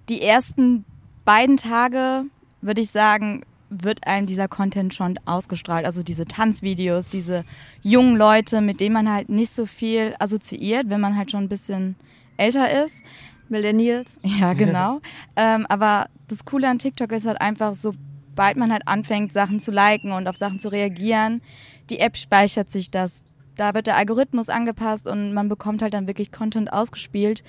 die 0.08 0.22
ersten 0.22 0.84
beiden 1.24 1.56
Tage, 1.56 2.24
würde 2.60 2.80
ich 2.80 2.90
sagen, 2.90 3.42
wird 3.70 4.06
einem 4.06 4.26
dieser 4.26 4.48
Content 4.48 4.92
schon 4.92 5.18
ausgestrahlt. 5.24 5.86
Also 5.86 6.02
diese 6.02 6.26
Tanzvideos, 6.26 7.08
diese 7.08 7.44
jungen 7.82 8.16
Leute, 8.16 8.60
mit 8.60 8.80
denen 8.80 8.92
man 8.92 9.10
halt 9.10 9.28
nicht 9.28 9.50
so 9.50 9.66
viel 9.66 10.14
assoziiert, 10.18 10.90
wenn 10.90 11.00
man 11.00 11.16
halt 11.16 11.30
schon 11.30 11.44
ein 11.44 11.48
bisschen 11.48 11.96
älter 12.36 12.84
ist. 12.84 13.02
Millennials. 13.48 14.18
Ja, 14.22 14.52
genau. 14.54 15.00
ähm, 15.36 15.66
aber 15.68 16.06
das 16.28 16.44
Coole 16.44 16.68
an 16.68 16.78
TikTok 16.78 17.12
ist 17.12 17.26
halt 17.26 17.40
einfach, 17.40 17.74
sobald 17.74 18.56
man 18.56 18.72
halt 18.72 18.88
anfängt, 18.88 19.32
Sachen 19.32 19.60
zu 19.60 19.70
liken 19.70 20.12
und 20.12 20.26
auf 20.26 20.36
Sachen 20.36 20.58
zu 20.58 20.70
reagieren, 20.70 21.42
die 21.90 21.98
App 21.98 22.16
speichert 22.16 22.70
sich 22.70 22.90
das. 22.90 23.24
Da 23.56 23.74
wird 23.74 23.86
der 23.86 23.96
Algorithmus 23.96 24.48
angepasst 24.48 25.06
und 25.06 25.34
man 25.34 25.48
bekommt 25.48 25.82
halt 25.82 25.92
dann 25.92 26.06
wirklich 26.06 26.32
Content 26.32 26.72
ausgespielt, 26.72 27.44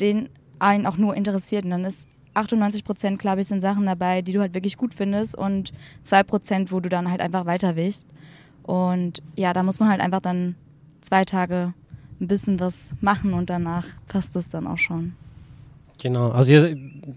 den 0.00 0.28
einen 0.60 0.86
auch 0.86 0.96
nur 0.96 1.16
interessiert. 1.16 1.64
Und 1.64 1.70
dann 1.70 1.84
ist 1.84 2.08
98 2.34 2.84
Prozent, 2.84 3.18
glaube 3.18 3.40
ich, 3.40 3.48
sind 3.48 3.60
Sachen 3.60 3.86
dabei, 3.86 4.22
die 4.22 4.32
du 4.32 4.40
halt 4.40 4.54
wirklich 4.54 4.76
gut 4.76 4.94
findest 4.94 5.36
und 5.36 5.72
2 6.04 6.22
Prozent, 6.22 6.72
wo 6.72 6.78
du 6.78 6.88
dann 6.88 7.10
halt 7.10 7.20
einfach 7.20 7.46
weiter 7.46 7.74
willst. 7.74 8.06
Und 8.62 9.22
ja, 9.34 9.52
da 9.52 9.62
muss 9.62 9.80
man 9.80 9.88
halt 9.88 10.00
einfach 10.00 10.20
dann 10.20 10.54
zwei 11.00 11.24
Tage 11.24 11.72
ein 12.20 12.28
bisschen 12.28 12.60
was 12.60 12.94
machen 13.00 13.32
und 13.34 13.50
danach 13.50 13.86
passt 14.08 14.36
es 14.36 14.48
dann 14.48 14.66
auch 14.66 14.78
schon. 14.78 15.14
Genau, 16.00 16.30
also 16.30 16.54
ihr, 16.54 16.76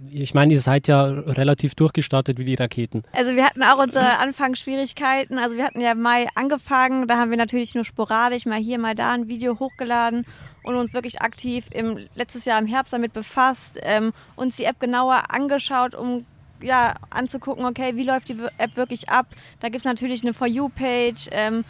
ich 0.10 0.34
meine, 0.34 0.53
ihr 0.53 0.60
seid 0.60 0.88
ja 0.88 1.03
relativ 1.03 1.75
durchgestartet 1.75 2.39
wie 2.39 2.46
die 2.46 2.55
Raketen. 2.55 3.03
Also 3.12 3.36
wir 3.36 3.46
hatten 3.46 3.62
auch 3.62 3.77
unsere 3.77 4.17
Anfangsschwierigkeiten. 4.20 5.38
Also 5.38 5.55
wir 5.55 5.65
hatten 5.65 5.81
ja 5.81 5.91
im 5.91 6.01
Mai 6.01 6.27
angefangen, 6.34 7.08
da 7.08 7.17
haben 7.17 7.29
wir 7.29 7.38
natürlich 7.38 7.75
nur 7.75 7.84
sporadisch 7.84 8.46
mal 8.46 8.60
hier, 8.60 8.79
mal 8.79 8.96
da 8.96 9.13
ein 9.13 9.27
Video 9.27 9.60
hochgeladen 9.60 10.25
und 10.63 10.75
uns 10.75 10.93
wirklich 10.93 11.22
aktiv 11.22 11.65
im 11.72 12.00
letztes 12.15 12.46
Jahr 12.46 12.60
im 12.60 12.65
Herbst 12.65 12.93
damit 12.93 13.13
befasst, 13.13 13.79
ähm, 13.84 14.13
uns 14.36 14.55
die 14.55 14.65
App 14.65 14.79
genauer 14.79 15.31
angeschaut, 15.31 15.93
um 15.93 16.25
ja, 16.62 16.96
anzugucken, 17.10 17.65
okay, 17.65 17.96
wie 17.96 18.03
läuft 18.03 18.29
die 18.29 18.38
App 18.58 18.77
wirklich 18.77 19.10
ab. 19.10 19.27
Da 19.60 19.70
gibt 19.70 19.79
es 19.79 19.86
natürlich 19.86 20.24
eine 20.24 20.34
For 20.34 20.48
You-Page, 20.48 21.29
ähm, 21.31 21.63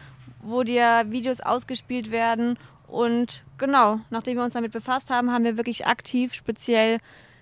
wo 0.44 0.64
dir 0.64 1.06
Videos 1.08 1.40
ausgespielt 1.40 2.12
werden 2.12 2.58
und 2.92 3.44
genau, 3.58 4.02
nachdem 4.10 4.38
wir 4.38 4.44
uns 4.44 4.54
damit 4.54 4.74
befasst 4.74 5.10
haben, 5.10 5.32
haben 5.32 5.46
wir 5.46 5.56
wirklich 5.56 5.88
aktiv 5.88 6.34
speziell 6.34 7.00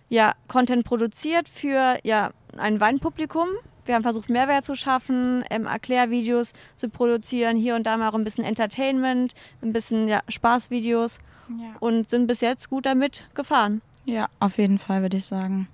ja, 0.08 0.34
Content 0.48 0.86
produziert 0.86 1.50
für 1.50 1.98
ja, 2.03 2.32
ein 2.56 2.79
Weinpublikum. 2.79 3.48
Wir 3.86 3.96
haben 3.96 4.03
versucht, 4.03 4.29
Mehrwert 4.29 4.63
zu 4.63 4.75
schaffen, 4.75 5.44
ähm, 5.50 5.65
Erklärvideos 5.65 6.53
zu 6.75 6.89
produzieren, 6.89 7.58
hier 7.58 7.75
und 7.75 7.84
da 7.84 7.98
mal 7.98 8.10
auch 8.10 8.13
ein 8.13 8.24
bisschen 8.24 8.44
Entertainment, 8.44 9.34
ein 9.63 9.74
bisschen 9.74 10.08
ja, 10.08 10.22
Spaßvideos 10.27 11.18
ja. 11.50 11.75
und 11.79 12.10
sind 12.10 12.27
bis 12.27 12.41
jetzt 12.41 12.70
gut 12.70 12.86
damit 12.86 13.24
gefahren. 13.34 13.82
Ja, 14.06 14.27
auf 14.39 14.60
jeden 14.60 14.77
Fall 14.77 15.01
würde 15.01 15.18
ich 15.18 15.25
sagen. 15.25 15.68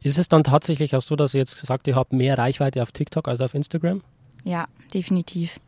Ist 0.00 0.18
es 0.18 0.28
dann 0.28 0.44
tatsächlich 0.44 0.96
auch 0.96 1.02
so, 1.02 1.14
dass 1.14 1.34
ihr 1.34 1.40
jetzt 1.40 1.60
gesagt 1.60 1.86
ihr 1.86 1.94
habt 1.94 2.14
mehr 2.14 2.38
Reichweite 2.38 2.82
auf 2.82 2.90
TikTok 2.90 3.28
als 3.28 3.42
auf 3.42 3.52
Instagram? 3.52 4.00
Ja, 4.44 4.66
definitiv. 4.94 5.60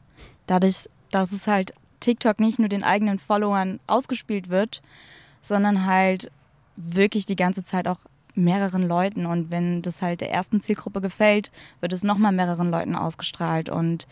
Dadurch, 0.46 0.88
dass 1.10 1.32
es 1.32 1.46
halt 1.46 1.74
TikTok 2.00 2.40
nicht 2.40 2.58
nur 2.58 2.68
den 2.68 2.84
eigenen 2.84 3.18
Followern 3.18 3.80
ausgespielt 3.86 4.48
wird, 4.48 4.82
sondern 5.40 5.86
halt 5.86 6.30
wirklich 6.76 7.26
die 7.26 7.36
ganze 7.36 7.62
Zeit 7.64 7.86
auch 7.86 7.98
mehreren 8.34 8.86
Leuten. 8.86 9.26
Und 9.26 9.50
wenn 9.50 9.82
das 9.82 10.02
halt 10.02 10.20
der 10.20 10.32
ersten 10.32 10.60
Zielgruppe 10.60 11.00
gefällt, 11.00 11.50
wird 11.80 11.92
es 11.92 12.02
nochmal 12.02 12.32
mehreren 12.32 12.70
Leuten 12.70 12.96
ausgestrahlt. 12.96 13.68
Und 13.68 14.06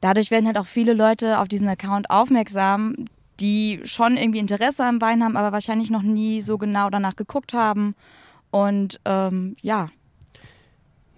dadurch 0.00 0.30
werden 0.30 0.46
halt 0.46 0.58
auch 0.58 0.66
viele 0.66 0.92
Leute 0.92 1.38
auf 1.38 1.48
diesen 1.48 1.68
Account 1.68 2.10
aufmerksam, 2.10 3.06
die 3.40 3.80
schon 3.84 4.16
irgendwie 4.16 4.38
Interesse 4.38 4.84
am 4.84 5.00
Wein 5.00 5.24
haben, 5.24 5.36
aber 5.36 5.52
wahrscheinlich 5.52 5.90
noch 5.90 6.02
nie 6.02 6.40
so 6.40 6.58
genau 6.58 6.90
danach 6.90 7.16
geguckt 7.16 7.54
haben. 7.54 7.94
Und 8.50 9.00
ähm, 9.04 9.56
ja, 9.62 9.88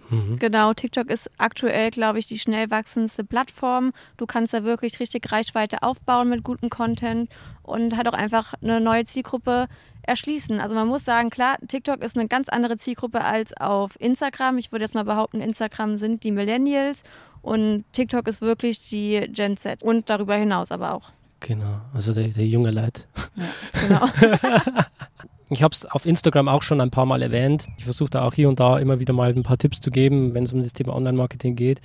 Mhm. 0.09 0.37
Genau, 0.39 0.73
TikTok 0.73 1.09
ist 1.09 1.29
aktuell, 1.37 1.91
glaube 1.91 2.19
ich, 2.19 2.27
die 2.27 2.39
schnell 2.39 2.69
wachsendste 2.69 3.23
Plattform. 3.23 3.91
Du 4.17 4.25
kannst 4.25 4.53
da 4.53 4.63
wirklich 4.63 4.99
richtig 4.99 5.31
Reichweite 5.31 5.83
aufbauen 5.83 6.29
mit 6.29 6.43
gutem 6.43 6.69
Content 6.69 7.29
und 7.63 7.97
halt 7.97 8.07
auch 8.07 8.13
einfach 8.13 8.53
eine 8.61 8.79
neue 8.79 9.05
Zielgruppe 9.05 9.67
erschließen. 10.03 10.59
Also 10.59 10.75
man 10.75 10.87
muss 10.87 11.05
sagen, 11.05 11.29
klar, 11.29 11.57
TikTok 11.67 12.03
ist 12.03 12.17
eine 12.17 12.27
ganz 12.27 12.49
andere 12.49 12.77
Zielgruppe 12.77 13.23
als 13.23 13.55
auf 13.57 13.99
Instagram. 13.99 14.57
Ich 14.57 14.71
würde 14.71 14.85
jetzt 14.85 14.95
mal 14.95 15.05
behaupten, 15.05 15.41
Instagram 15.41 15.97
sind 15.97 16.23
die 16.23 16.31
Millennials 16.31 17.03
und 17.41 17.85
TikTok 17.91 18.27
ist 18.27 18.41
wirklich 18.41 18.87
die 18.89 19.27
Gen 19.31 19.57
Z 19.57 19.83
und 19.83 20.09
darüber 20.09 20.35
hinaus 20.35 20.71
aber 20.71 20.93
auch. 20.93 21.11
Genau, 21.39 21.81
also 21.93 22.13
der, 22.13 22.29
der 22.29 22.47
junge 22.47 22.71
Leid. 22.71 23.07
Ja, 23.35 24.09
genau. 24.09 24.09
Ich 25.49 25.61
habe 25.61 25.73
es 25.73 25.85
auf 25.85 26.05
Instagram 26.05 26.47
auch 26.47 26.63
schon 26.63 26.81
ein 26.81 26.91
paar 26.91 27.05
Mal 27.05 27.21
erwähnt. 27.21 27.67
Ich 27.77 27.83
versuche 27.83 28.09
da 28.09 28.23
auch 28.23 28.33
hier 28.33 28.49
und 28.49 28.59
da 28.59 28.79
immer 28.79 28.99
wieder 28.99 29.13
mal 29.13 29.29
ein 29.29 29.43
paar 29.43 29.57
Tipps 29.57 29.79
zu 29.79 29.91
geben, 29.91 30.33
wenn 30.33 30.43
es 30.43 30.53
um 30.53 30.61
das 30.61 30.73
Thema 30.73 30.95
Online-Marketing 30.95 31.55
geht. 31.55 31.81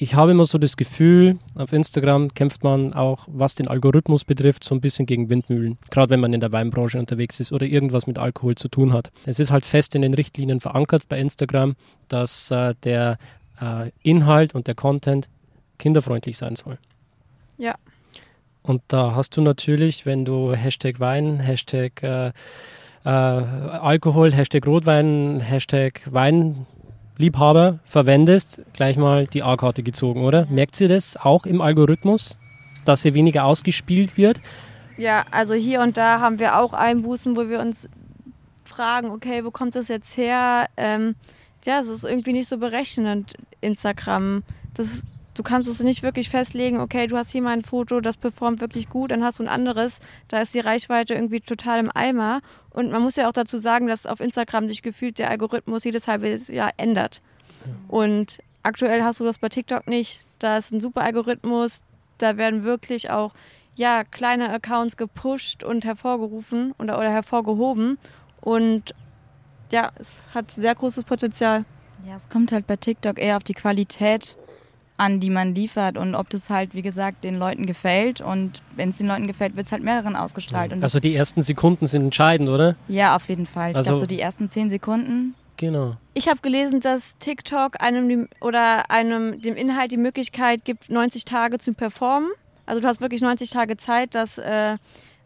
Ich 0.00 0.14
habe 0.14 0.30
immer 0.30 0.46
so 0.46 0.58
das 0.58 0.76
Gefühl, 0.76 1.38
auf 1.56 1.72
Instagram 1.72 2.32
kämpft 2.32 2.62
man 2.62 2.92
auch, 2.92 3.26
was 3.26 3.56
den 3.56 3.66
Algorithmus 3.66 4.24
betrifft, 4.24 4.62
so 4.62 4.74
ein 4.74 4.80
bisschen 4.80 5.06
gegen 5.06 5.28
Windmühlen. 5.28 5.76
Gerade 5.90 6.10
wenn 6.10 6.20
man 6.20 6.32
in 6.32 6.40
der 6.40 6.52
Weinbranche 6.52 7.00
unterwegs 7.00 7.40
ist 7.40 7.52
oder 7.52 7.66
irgendwas 7.66 8.06
mit 8.06 8.16
Alkohol 8.16 8.54
zu 8.54 8.68
tun 8.68 8.92
hat. 8.92 9.10
Es 9.26 9.40
ist 9.40 9.50
halt 9.50 9.66
fest 9.66 9.96
in 9.96 10.02
den 10.02 10.14
Richtlinien 10.14 10.60
verankert 10.60 11.08
bei 11.08 11.18
Instagram, 11.18 11.74
dass 12.06 12.52
äh, 12.52 12.74
der 12.84 13.18
äh, 13.60 13.90
Inhalt 14.02 14.54
und 14.54 14.68
der 14.68 14.76
Content 14.76 15.28
kinderfreundlich 15.78 16.36
sein 16.36 16.54
soll. 16.54 16.78
Ja. 17.56 17.74
Und 18.62 18.82
da 18.88 19.16
hast 19.16 19.36
du 19.36 19.40
natürlich, 19.40 20.06
wenn 20.06 20.24
du 20.24 20.54
Hashtag 20.54 21.00
Wein, 21.00 21.40
Hashtag 21.40 22.02
äh, 22.04 22.32
äh, 23.04 23.08
Alkohol, 23.08 24.32
Hashtag 24.32 24.66
Rotwein, 24.66 25.40
Hashtag 25.40 26.02
Weinliebhaber 26.10 27.78
verwendest, 27.84 28.62
gleich 28.72 28.96
mal 28.96 29.26
die 29.26 29.42
A-Karte 29.42 29.82
gezogen, 29.82 30.24
oder? 30.24 30.46
Merkt 30.46 30.80
ihr 30.80 30.88
das 30.88 31.16
auch 31.16 31.46
im 31.46 31.60
Algorithmus, 31.60 32.38
dass 32.84 33.02
sie 33.02 33.14
weniger 33.14 33.44
ausgespielt 33.44 34.16
wird? 34.16 34.40
Ja, 34.96 35.24
also 35.30 35.54
hier 35.54 35.80
und 35.80 35.96
da 35.96 36.20
haben 36.20 36.38
wir 36.38 36.58
auch 36.58 36.72
Einbußen, 36.72 37.36
wo 37.36 37.48
wir 37.48 37.60
uns 37.60 37.88
fragen, 38.64 39.10
okay, 39.10 39.44
wo 39.44 39.50
kommt 39.50 39.74
das 39.74 39.88
jetzt 39.88 40.16
her? 40.16 40.66
Ähm, 40.76 41.14
ja, 41.64 41.80
es 41.80 41.88
ist 41.88 42.04
irgendwie 42.04 42.32
nicht 42.32 42.48
so 42.48 42.58
berechnend, 42.58 43.34
Instagram. 43.60 44.42
Das 44.74 45.02
du 45.38 45.44
kannst 45.44 45.68
es 45.68 45.80
nicht 45.80 46.02
wirklich 46.02 46.30
festlegen, 46.30 46.80
okay, 46.80 47.06
du 47.06 47.16
hast 47.16 47.30
hier 47.30 47.42
mal 47.42 47.52
ein 47.52 47.62
Foto, 47.62 48.00
das 48.00 48.16
performt 48.16 48.60
wirklich 48.60 48.88
gut, 48.88 49.12
dann 49.12 49.22
hast 49.22 49.38
du 49.38 49.44
ein 49.44 49.48
anderes, 49.48 50.00
da 50.26 50.40
ist 50.40 50.52
die 50.52 50.60
Reichweite 50.60 51.14
irgendwie 51.14 51.40
total 51.40 51.78
im 51.78 51.90
Eimer. 51.94 52.40
Und 52.70 52.90
man 52.90 53.02
muss 53.02 53.16
ja 53.16 53.28
auch 53.28 53.32
dazu 53.32 53.58
sagen, 53.58 53.86
dass 53.86 54.06
auf 54.06 54.20
Instagram 54.20 54.68
sich 54.68 54.82
gefühlt 54.82 55.18
der 55.18 55.30
Algorithmus 55.30 55.84
jedes 55.84 56.08
halbe 56.08 56.28
Jahr 56.28 56.72
ändert. 56.76 57.22
Und 57.86 58.38
aktuell 58.62 59.02
hast 59.02 59.20
du 59.20 59.24
das 59.24 59.38
bei 59.38 59.48
TikTok 59.48 59.86
nicht. 59.86 60.24
Da 60.40 60.58
ist 60.58 60.72
ein 60.72 60.80
super 60.80 61.02
Algorithmus, 61.02 61.82
da 62.18 62.36
werden 62.36 62.64
wirklich 62.64 63.10
auch 63.10 63.32
ja, 63.76 64.02
kleine 64.02 64.50
Accounts 64.50 64.96
gepusht 64.96 65.62
und 65.62 65.84
hervorgerufen 65.84 66.74
oder, 66.78 66.98
oder 66.98 67.10
hervorgehoben. 67.10 67.98
Und 68.40 68.92
ja, 69.70 69.92
es 69.98 70.22
hat 70.34 70.50
sehr 70.50 70.74
großes 70.74 71.04
Potenzial. 71.04 71.64
Ja, 72.06 72.16
es 72.16 72.28
kommt 72.28 72.50
halt 72.50 72.66
bei 72.66 72.76
TikTok 72.76 73.18
eher 73.18 73.36
auf 73.36 73.44
die 73.44 73.54
Qualität 73.54 74.36
an, 74.98 75.20
die 75.20 75.30
man 75.30 75.54
liefert 75.54 75.96
und 75.96 76.14
ob 76.14 76.28
das 76.28 76.50
halt, 76.50 76.74
wie 76.74 76.82
gesagt, 76.82 77.24
den 77.24 77.38
Leuten 77.38 77.64
gefällt. 77.66 78.20
Und 78.20 78.62
wenn 78.76 78.90
es 78.90 78.98
den 78.98 79.06
Leuten 79.06 79.26
gefällt, 79.26 79.56
wird 79.56 79.66
es 79.66 79.72
halt 79.72 79.82
mehreren 79.82 80.16
ausgestrahlt. 80.16 80.72
Und 80.72 80.82
also 80.82 81.00
die 81.00 81.14
ersten 81.14 81.40
Sekunden 81.40 81.86
sind 81.86 82.02
entscheidend, 82.02 82.48
oder? 82.48 82.76
Ja, 82.88 83.16
auf 83.16 83.28
jeden 83.28 83.46
Fall. 83.46 83.70
Ich 83.70 83.76
also, 83.76 83.90
glaube, 83.90 84.00
so 84.00 84.06
die 84.06 84.20
ersten 84.20 84.48
zehn 84.48 84.68
Sekunden. 84.68 85.34
Genau. 85.56 85.96
Ich 86.14 86.28
habe 86.28 86.40
gelesen, 86.40 86.80
dass 86.80 87.16
TikTok 87.18 87.80
einem 87.80 88.28
oder 88.40 88.90
einem 88.90 89.40
dem 89.40 89.56
Inhalt 89.56 89.92
die 89.92 89.96
Möglichkeit 89.96 90.64
gibt, 90.64 90.90
90 90.90 91.24
Tage 91.24 91.58
zu 91.58 91.74
performen. 91.74 92.30
Also 92.66 92.80
du 92.80 92.86
hast 92.86 93.00
wirklich 93.00 93.22
90 93.22 93.50
Tage 93.50 93.76
Zeit, 93.76 94.14
dass 94.14 94.38
äh, 94.38 94.76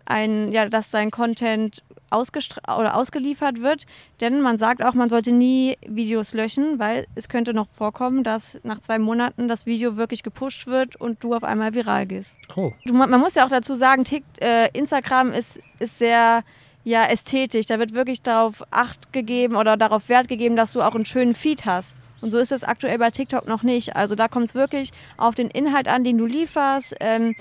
ein, 0.05 0.53
ja, 0.53 0.69
dass 0.69 0.91
dein 0.91 1.11
Content 1.11 1.83
oder 2.13 2.97
ausgeliefert 2.97 3.63
wird. 3.63 3.87
Denn 4.21 4.41
man 4.41 4.59
sagt 4.59 4.83
auch, 4.85 4.95
man 4.95 5.09
sollte 5.09 5.33
nie 5.33 5.77
Videos 5.87 6.35
löschen, 6.35 6.79
weil 6.79 7.07
es 7.15 7.29
könnte 7.29 7.55
noch 7.55 7.69
vorkommen, 7.73 8.25
dass 8.25 8.59
nach 8.63 8.81
zwei 8.81 8.99
Monaten 8.99 9.49
das 9.49 9.67
Video 9.67 9.97
wirklich 9.97 10.23
gepusht 10.23 10.67
wird 10.67 10.97
und 10.97 11.23
du 11.25 11.35
auf 11.35 11.45
einmal 11.45 11.75
viral 11.75 12.07
gehst. 12.07 12.37
Oh. 12.57 12.73
Du, 12.85 12.95
man 12.95 13.21
muss 13.21 13.35
ja 13.35 13.45
auch 13.45 13.51
dazu 13.51 13.75
sagen, 13.75 14.05
Tick, 14.05 14.25
äh, 14.41 14.69
Instagram 14.73 15.33
ist, 15.33 15.61
ist 15.79 15.99
sehr 15.99 16.43
ja, 16.85 17.05
ästhetisch. 17.05 17.67
Da 17.67 17.79
wird 17.79 17.95
wirklich 17.95 18.23
darauf 18.23 18.63
Acht 18.71 19.13
gegeben 19.13 19.57
oder 19.57 19.77
darauf 19.77 20.09
Wert 20.09 20.29
gegeben, 20.29 20.57
dass 20.57 20.73
du 20.73 20.83
auch 20.83 20.95
einen 20.95 21.07
schönen 21.07 21.35
Feed 21.35 21.65
hast. 21.65 21.95
Und 22.21 22.31
so 22.31 22.39
ist 22.39 22.53
es 22.53 22.63
aktuell 22.63 22.99
bei 22.99 23.11
TikTok 23.11 23.49
noch 23.49 23.65
nicht. 23.65 23.97
Also 23.97 24.15
da 24.15 24.29
kommt 24.29 24.49
es 24.49 24.55
wirklich 24.55 24.93
auf 25.17 25.35
den 25.35 25.49
Inhalt 25.49 25.89
an, 25.89 26.05
den 26.05 26.19
du 26.19 26.27
lieferst. 26.27 26.95
Ähm, 27.01 27.35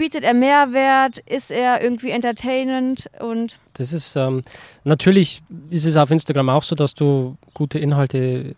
bietet 0.00 0.24
er 0.24 0.32
Mehrwert? 0.32 1.18
Ist 1.18 1.50
er 1.50 1.82
irgendwie 1.82 2.10
entertainend? 2.10 3.10
Und 3.20 3.58
das 3.74 3.92
ist 3.92 4.16
ähm, 4.16 4.40
natürlich 4.82 5.42
ist 5.68 5.84
es 5.84 5.96
auf 5.98 6.10
Instagram 6.10 6.48
auch 6.48 6.62
so, 6.62 6.74
dass 6.74 6.94
du 6.94 7.36
gute 7.52 7.78
Inhalte 7.78 8.18
äh, 8.18 8.54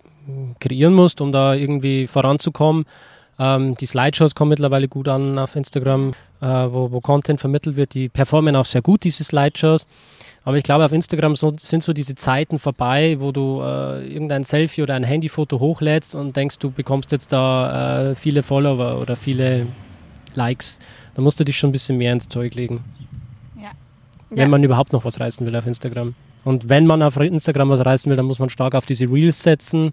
kreieren 0.60 0.94
musst, 0.94 1.20
um 1.20 1.32
da 1.32 1.54
irgendwie 1.54 2.06
voranzukommen. 2.06 2.84
Ähm, 3.40 3.74
die 3.74 3.86
Slideshows 3.86 4.36
kommen 4.36 4.50
mittlerweile 4.50 4.86
gut 4.86 5.08
an 5.08 5.36
auf 5.36 5.56
Instagram, 5.56 6.12
äh, 6.40 6.46
wo, 6.46 6.92
wo 6.92 7.00
Content 7.00 7.40
vermittelt 7.40 7.74
wird. 7.74 7.94
Die 7.94 8.08
performen 8.08 8.54
auch 8.54 8.64
sehr 8.64 8.82
gut, 8.82 9.02
diese 9.02 9.24
Slideshows. 9.24 9.88
Aber 10.44 10.58
ich 10.58 10.62
glaube, 10.62 10.84
auf 10.84 10.92
Instagram 10.92 11.34
so, 11.34 11.52
sind 11.58 11.82
so 11.82 11.92
diese 11.92 12.14
Zeiten 12.14 12.60
vorbei, 12.60 13.16
wo 13.18 13.32
du 13.32 13.62
äh, 13.62 14.06
irgendein 14.06 14.44
Selfie 14.44 14.82
oder 14.82 14.94
ein 14.94 15.02
Handyfoto 15.02 15.58
hochlädst 15.58 16.14
und 16.14 16.36
denkst, 16.36 16.60
du 16.60 16.70
bekommst 16.70 17.10
jetzt 17.10 17.32
da 17.32 18.10
äh, 18.10 18.14
viele 18.14 18.44
Follower 18.44 19.00
oder 19.00 19.16
viele 19.16 19.66
Likes. 20.36 20.78
Da 21.14 21.22
musst 21.22 21.38
du 21.40 21.44
dich 21.44 21.56
schon 21.56 21.70
ein 21.70 21.72
bisschen 21.72 21.98
mehr 21.98 22.12
ins 22.12 22.28
Zeug 22.28 22.54
legen. 22.54 22.82
Ja. 23.60 23.70
Wenn 24.30 24.38
Ja. 24.38 24.48
man 24.48 24.62
überhaupt 24.62 24.92
noch 24.92 25.04
was 25.04 25.20
reißen 25.20 25.46
will 25.46 25.54
auf 25.56 25.66
Instagram. 25.66 26.14
Und 26.44 26.68
wenn 26.68 26.86
man 26.86 27.02
auf 27.02 27.16
Instagram 27.16 27.68
was 27.70 27.84
reißen 27.84 28.10
will, 28.10 28.16
dann 28.16 28.26
muss 28.26 28.38
man 28.38 28.48
stark 28.50 28.74
auf 28.74 28.86
diese 28.86 29.04
Reels 29.04 29.42
setzen 29.42 29.92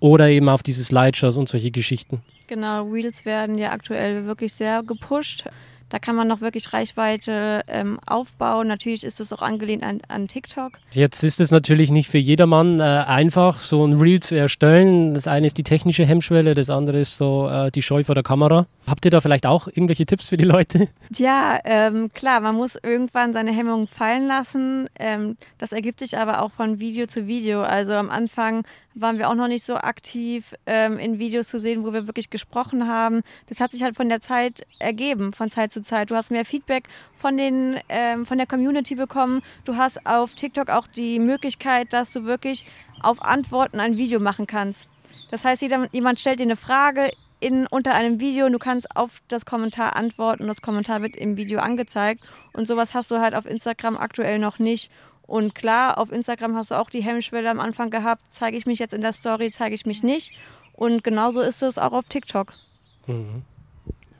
oder 0.00 0.28
eben 0.28 0.48
auf 0.48 0.62
diese 0.62 0.82
Slideshows 0.84 1.36
und 1.36 1.48
solche 1.48 1.70
Geschichten. 1.70 2.22
genau, 2.46 2.84
Reels 2.88 3.24
werden 3.24 3.56
ja 3.58 3.70
aktuell 3.72 4.26
wirklich 4.26 4.52
sehr 4.52 4.82
gepusht. 4.82 5.44
Da 5.92 5.98
kann 5.98 6.16
man 6.16 6.26
noch 6.26 6.40
wirklich 6.40 6.72
Reichweite 6.72 7.64
ähm, 7.68 8.00
aufbauen. 8.06 8.66
Natürlich 8.66 9.04
ist 9.04 9.20
es 9.20 9.30
auch 9.30 9.42
angelehnt 9.42 9.82
an, 9.82 10.00
an 10.08 10.26
TikTok. 10.26 10.78
Jetzt 10.92 11.22
ist 11.22 11.38
es 11.38 11.50
natürlich 11.50 11.90
nicht 11.90 12.08
für 12.08 12.16
jedermann 12.16 12.80
äh, 12.80 12.82
einfach, 12.82 13.60
so 13.60 13.84
ein 13.84 13.92
Reel 13.98 14.18
zu 14.20 14.34
erstellen. 14.34 15.12
Das 15.12 15.26
eine 15.26 15.46
ist 15.46 15.58
die 15.58 15.64
technische 15.64 16.06
Hemmschwelle, 16.06 16.54
das 16.54 16.70
andere 16.70 16.98
ist 16.98 17.18
so 17.18 17.46
äh, 17.46 17.70
die 17.70 17.82
Scheu 17.82 18.04
vor 18.04 18.14
der 18.14 18.24
Kamera. 18.24 18.66
Habt 18.86 19.04
ihr 19.04 19.10
da 19.10 19.20
vielleicht 19.20 19.44
auch 19.44 19.68
irgendwelche 19.68 20.06
Tipps 20.06 20.30
für 20.30 20.38
die 20.38 20.44
Leute? 20.44 20.88
Ja, 21.14 21.60
ähm, 21.64 22.10
klar, 22.14 22.40
man 22.40 22.56
muss 22.56 22.78
irgendwann 22.82 23.34
seine 23.34 23.52
Hemmungen 23.52 23.86
fallen 23.86 24.26
lassen. 24.26 24.88
Ähm, 24.98 25.36
das 25.58 25.72
ergibt 25.72 26.00
sich 26.00 26.16
aber 26.16 26.40
auch 26.40 26.52
von 26.52 26.80
Video 26.80 27.06
zu 27.06 27.26
Video. 27.26 27.62
Also 27.62 27.92
am 27.92 28.08
Anfang 28.08 28.64
waren 28.94 29.18
wir 29.18 29.28
auch 29.28 29.34
noch 29.34 29.48
nicht 29.48 29.64
so 29.64 29.76
aktiv 29.76 30.54
ähm, 30.66 30.98
in 30.98 31.18
Videos 31.18 31.48
zu 31.48 31.60
sehen, 31.60 31.84
wo 31.84 31.92
wir 31.92 32.06
wirklich 32.06 32.30
gesprochen 32.30 32.88
haben. 32.88 33.22
Das 33.48 33.60
hat 33.60 33.72
sich 33.72 33.82
halt 33.82 33.96
von 33.96 34.08
der 34.08 34.20
Zeit 34.20 34.66
ergeben, 34.78 35.32
von 35.32 35.50
Zeit 35.50 35.72
zu 35.72 35.81
Zeit. 35.82 36.10
Du 36.10 36.16
hast 36.16 36.30
mehr 36.30 36.44
Feedback 36.44 36.88
von, 37.16 37.36
den, 37.36 37.78
ähm, 37.88 38.26
von 38.26 38.38
der 38.38 38.46
Community 38.46 38.94
bekommen. 38.94 39.42
Du 39.64 39.76
hast 39.76 40.06
auf 40.06 40.34
TikTok 40.34 40.70
auch 40.70 40.86
die 40.86 41.18
Möglichkeit, 41.18 41.92
dass 41.92 42.12
du 42.12 42.24
wirklich 42.24 42.64
auf 43.02 43.22
Antworten 43.22 43.80
ein 43.80 43.96
Video 43.96 44.20
machen 44.20 44.46
kannst. 44.46 44.88
Das 45.30 45.44
heißt, 45.44 45.62
jeder, 45.62 45.88
jemand 45.92 46.20
stellt 46.20 46.40
dir 46.40 46.44
eine 46.44 46.56
Frage 46.56 47.10
in, 47.40 47.66
unter 47.66 47.94
einem 47.94 48.20
Video 48.20 48.46
und 48.46 48.52
du 48.52 48.58
kannst 48.58 48.94
auf 48.96 49.20
das 49.28 49.44
Kommentar 49.44 49.96
antworten 49.96 50.46
das 50.46 50.62
Kommentar 50.62 51.02
wird 51.02 51.16
im 51.16 51.36
Video 51.36 51.58
angezeigt. 51.58 52.22
Und 52.52 52.66
sowas 52.66 52.94
hast 52.94 53.10
du 53.10 53.18
halt 53.18 53.34
auf 53.34 53.46
Instagram 53.46 53.96
aktuell 53.96 54.38
noch 54.38 54.58
nicht. 54.58 54.90
Und 55.26 55.54
klar, 55.54 55.98
auf 55.98 56.12
Instagram 56.12 56.56
hast 56.56 56.70
du 56.70 56.74
auch 56.76 56.90
die 56.90 57.02
Hemmschwelle 57.02 57.50
am 57.50 57.60
Anfang 57.60 57.90
gehabt, 57.90 58.22
zeige 58.30 58.56
ich 58.56 58.66
mich 58.66 58.78
jetzt 58.78 58.94
in 58.94 59.00
der 59.00 59.12
Story, 59.12 59.50
zeige 59.50 59.74
ich 59.74 59.86
mich 59.86 60.02
nicht. 60.02 60.32
Und 60.72 61.04
genauso 61.04 61.40
ist 61.40 61.62
es 61.62 61.78
auch 61.78 61.92
auf 61.92 62.04
TikTok. 62.06 62.54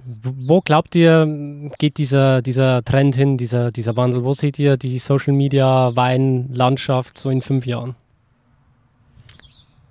Wo 0.05 0.61
glaubt 0.61 0.95
ihr, 0.95 1.27
geht 1.79 1.99
dieser, 1.99 2.43
dieser 2.43 2.83
Trend 2.83 3.15
hin, 3.15 3.37
dieser, 3.37 3.71
dieser 3.71 3.97
Wandel? 3.97 4.25
Wo 4.25 4.35
seht 4.35 4.59
ihr 4.59 4.77
die 4.77 4.99
Social 4.99 5.33
Media 5.33 5.95
Weinlandschaft 5.95 7.17
so 7.17 7.31
in 7.31 7.43
fünf 7.43 7.67
Jahren? 7.67 7.95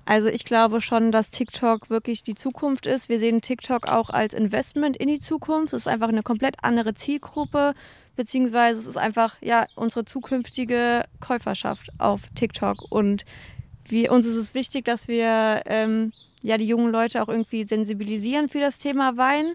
Also 0.05 0.27
ich 0.27 0.43
glaube 0.43 0.81
schon, 0.81 1.11
dass 1.11 1.31
TikTok 1.31 1.89
wirklich 1.89 2.23
die 2.23 2.35
Zukunft 2.35 2.85
ist. 2.85 3.07
Wir 3.07 3.19
sehen 3.19 3.41
TikTok 3.41 3.87
auch 3.87 4.09
als 4.09 4.33
Investment 4.33 4.97
in 4.97 5.07
die 5.07 5.19
Zukunft. 5.19 5.73
Es 5.73 5.83
ist 5.83 5.87
einfach 5.87 6.09
eine 6.09 6.23
komplett 6.23 6.55
andere 6.63 6.93
Zielgruppe, 6.93 7.73
beziehungsweise 8.17 8.79
es 8.79 8.87
ist 8.87 8.97
einfach 8.97 9.35
ja 9.41 9.65
unsere 9.75 10.03
zukünftige 10.03 11.05
Käuferschaft 11.21 11.89
auf 11.97 12.21
TikTok. 12.35 12.83
Und 12.89 13.23
wir, 13.85 14.11
uns 14.11 14.25
ist 14.25 14.35
es 14.35 14.53
wichtig, 14.53 14.83
dass 14.83 15.07
wir 15.07 15.61
ähm, 15.65 16.11
ja 16.41 16.57
die 16.57 16.67
jungen 16.67 16.91
Leute 16.91 17.21
auch 17.23 17.29
irgendwie 17.29 17.63
sensibilisieren 17.63 18.49
für 18.49 18.59
das 18.59 18.79
Thema 18.79 19.15
Wein, 19.15 19.53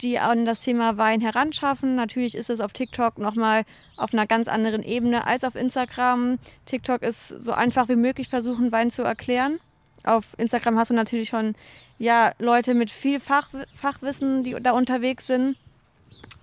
die 0.00 0.18
an 0.18 0.44
das 0.44 0.60
Thema 0.60 0.96
Wein 0.96 1.20
heranschaffen. 1.20 1.94
Natürlich 1.94 2.34
ist 2.34 2.50
es 2.50 2.60
auf 2.60 2.72
TikTok 2.72 3.18
nochmal 3.18 3.64
auf 3.96 4.12
einer 4.12 4.26
ganz 4.26 4.48
anderen 4.48 4.82
Ebene 4.82 5.26
als 5.26 5.44
auf 5.44 5.54
Instagram. 5.54 6.38
TikTok 6.66 7.02
ist 7.02 7.28
so 7.28 7.52
einfach 7.52 7.88
wie 7.88 7.96
möglich 7.96 8.28
versuchen, 8.28 8.72
Wein 8.72 8.90
zu 8.90 9.02
erklären. 9.02 9.58
Auf 10.04 10.24
Instagram 10.38 10.78
hast 10.78 10.90
du 10.90 10.94
natürlich 10.94 11.28
schon 11.28 11.54
ja, 11.98 12.32
Leute 12.38 12.74
mit 12.74 12.90
viel 12.90 13.20
Fach, 13.20 13.48
Fachwissen, 13.74 14.42
die 14.42 14.54
da 14.60 14.72
unterwegs 14.72 15.26
sind. 15.26 15.56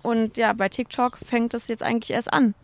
Und 0.02 0.36
ja, 0.36 0.52
bei 0.52 0.68
TikTok 0.68 1.18
fängt 1.18 1.54
es 1.54 1.68
jetzt 1.68 1.82
eigentlich 1.82 2.10
erst 2.10 2.32
an. 2.32 2.54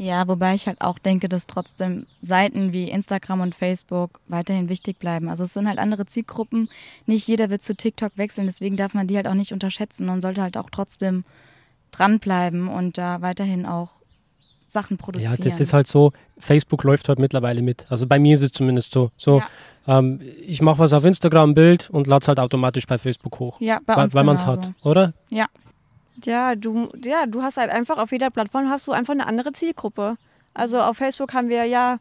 Ja, 0.00 0.28
wobei 0.28 0.54
ich 0.54 0.68
halt 0.68 0.80
auch 0.80 0.96
denke, 1.00 1.28
dass 1.28 1.48
trotzdem 1.48 2.06
Seiten 2.20 2.72
wie 2.72 2.88
Instagram 2.88 3.40
und 3.40 3.56
Facebook 3.56 4.20
weiterhin 4.28 4.68
wichtig 4.68 5.00
bleiben. 5.00 5.28
Also 5.28 5.42
es 5.42 5.54
sind 5.54 5.66
halt 5.66 5.80
andere 5.80 6.06
Zielgruppen. 6.06 6.70
Nicht 7.06 7.26
jeder 7.26 7.50
wird 7.50 7.62
zu 7.62 7.74
TikTok 7.74 8.12
wechseln, 8.14 8.46
deswegen 8.46 8.76
darf 8.76 8.94
man 8.94 9.08
die 9.08 9.16
halt 9.16 9.26
auch 9.26 9.34
nicht 9.34 9.52
unterschätzen 9.52 10.08
und 10.08 10.20
sollte 10.20 10.40
halt 10.40 10.56
auch 10.56 10.70
trotzdem 10.70 11.24
dranbleiben 11.90 12.68
und 12.68 12.96
da 12.96 13.22
weiterhin 13.22 13.66
auch 13.66 13.90
Sachen 14.68 14.98
produzieren. 14.98 15.34
Ja, 15.36 15.44
das 15.44 15.58
ist 15.58 15.72
halt 15.72 15.88
so, 15.88 16.12
Facebook 16.38 16.84
läuft 16.84 17.08
halt 17.08 17.18
mittlerweile 17.18 17.60
mit. 17.60 17.86
Also 17.88 18.06
bei 18.06 18.20
mir 18.20 18.34
ist 18.34 18.42
es 18.42 18.52
zumindest 18.52 18.92
so. 18.92 19.10
So, 19.16 19.42
ähm, 19.88 20.20
ich 20.46 20.62
mache 20.62 20.78
was 20.78 20.92
auf 20.92 21.04
Instagram, 21.04 21.50
ein 21.50 21.54
Bild 21.54 21.90
und 21.90 22.06
lade 22.06 22.22
es 22.22 22.28
halt 22.28 22.38
automatisch 22.38 22.86
bei 22.86 22.98
Facebook 22.98 23.40
hoch. 23.40 23.60
Ja, 23.60 23.80
bei 23.84 23.96
weil 23.96 24.04
uns 24.04 24.14
weil 24.14 24.24
man 24.24 24.36
es 24.36 24.46
hat, 24.46 24.70
oder? 24.84 25.12
Ja, 25.28 25.46
Ja, 26.24 26.54
du, 26.54 26.90
ja, 27.04 27.26
du 27.26 27.42
hast 27.42 27.56
halt 27.56 27.70
einfach 27.70 27.98
auf 27.98 28.12
jeder 28.12 28.30
Plattform 28.30 28.68
hast 28.68 28.86
du 28.86 28.92
einfach 28.92 29.12
eine 29.12 29.26
andere 29.26 29.52
Zielgruppe. 29.52 30.16
Also 30.54 30.80
auf 30.80 30.96
Facebook 30.96 31.32
haben 31.34 31.48
wir 31.48 31.64
ja, 31.64 31.98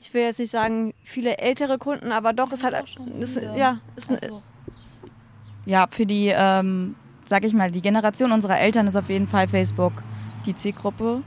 ich 0.00 0.12
will 0.12 0.22
jetzt 0.22 0.38
nicht 0.38 0.50
sagen 0.50 0.92
viele 1.02 1.38
ältere 1.38 1.78
Kunden, 1.78 2.12
aber 2.12 2.32
doch 2.32 2.52
ist 2.52 2.62
halt, 2.62 2.74
ist, 3.20 3.40
ja, 3.56 3.78
ist, 3.96 4.10
Also, 4.10 4.42
ja, 5.64 5.86
für 5.90 6.04
die, 6.04 6.32
ähm, 6.34 6.94
sag 7.24 7.44
ich 7.44 7.54
mal, 7.54 7.70
die 7.70 7.80
Generation 7.80 8.32
unserer 8.32 8.58
Eltern 8.58 8.86
ist 8.86 8.96
auf 8.96 9.08
jeden 9.08 9.28
Fall 9.28 9.48
Facebook 9.48 10.02
die 10.44 10.54
Zielgruppe. 10.54 11.22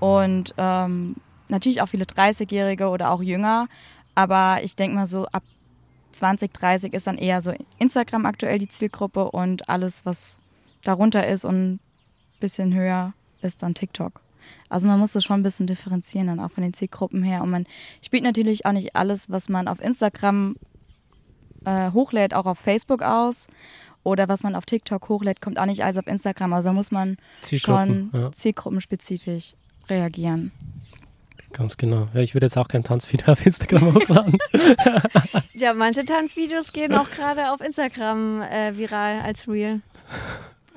Und 0.00 0.54
ähm, 0.58 1.16
natürlich 1.48 1.80
auch 1.80 1.88
viele 1.88 2.04
30-Jährige 2.04 2.88
oder 2.88 3.10
auch 3.10 3.22
jünger. 3.22 3.66
Aber 4.14 4.58
ich 4.62 4.76
denke 4.76 4.96
mal 4.96 5.06
so 5.06 5.26
ab 5.26 5.42
20, 6.12 6.52
30 6.52 6.92
ist 6.92 7.06
dann 7.06 7.18
eher 7.18 7.40
so 7.42 7.52
Instagram 7.78 8.26
aktuell 8.26 8.58
die 8.58 8.68
Zielgruppe 8.68 9.30
und 9.30 9.68
alles, 9.68 10.04
was 10.04 10.40
darunter 10.84 11.26
ist 11.26 11.44
und 11.44 11.74
ein 11.74 11.80
bisschen 12.40 12.74
höher, 12.74 13.12
ist 13.42 13.62
dann 13.62 13.74
TikTok. 13.74 14.20
Also 14.68 14.86
man 14.86 14.98
muss 14.98 15.12
das 15.12 15.24
schon 15.24 15.40
ein 15.40 15.42
bisschen 15.42 15.66
differenzieren 15.66 16.26
dann 16.26 16.40
auch 16.40 16.50
von 16.50 16.62
den 16.62 16.74
Zielgruppen 16.74 17.22
her. 17.22 17.42
Und 17.42 17.50
man 17.50 17.66
spielt 18.02 18.22
natürlich 18.22 18.66
auch 18.66 18.72
nicht 18.72 18.96
alles, 18.96 19.30
was 19.30 19.48
man 19.48 19.66
auf 19.68 19.80
Instagram 19.80 20.56
äh, 21.64 21.90
hochlädt, 21.92 22.34
auch 22.34 22.46
auf 22.46 22.58
Facebook 22.58 23.02
aus. 23.02 23.46
Oder 24.04 24.28
was 24.28 24.42
man 24.42 24.54
auf 24.54 24.64
TikTok 24.64 25.08
hochlädt, 25.08 25.40
kommt 25.40 25.58
auch 25.58 25.66
nicht 25.66 25.82
alles 25.84 25.96
auf 25.98 26.06
Instagram. 26.06 26.52
Also 26.52 26.68
da 26.70 26.72
muss 26.72 26.90
man 26.90 27.16
Zielgruppen. 27.42 28.10
schon 28.12 28.20
Ja, 28.20 28.32
zielgruppenspezifisch 28.32 29.54
reagieren. 29.88 30.52
ganz 31.52 31.76
genau. 31.76 32.08
Ja, 32.14 32.20
ich 32.20 32.34
würde 32.34 32.46
jetzt 32.46 32.56
auch 32.56 32.68
kein 32.68 32.84
Tanzvideo 32.84 33.32
auf 33.32 33.44
Instagram 33.44 33.94
hochladen. 33.94 34.38
ja, 35.54 35.74
manche 35.74 36.04
Tanzvideos 36.04 36.72
gehen 36.72 36.94
auch 36.94 37.10
gerade 37.10 37.52
auf 37.52 37.60
Instagram 37.60 38.42
äh, 38.42 38.76
viral 38.76 39.20
als 39.20 39.48
Reel. 39.48 39.80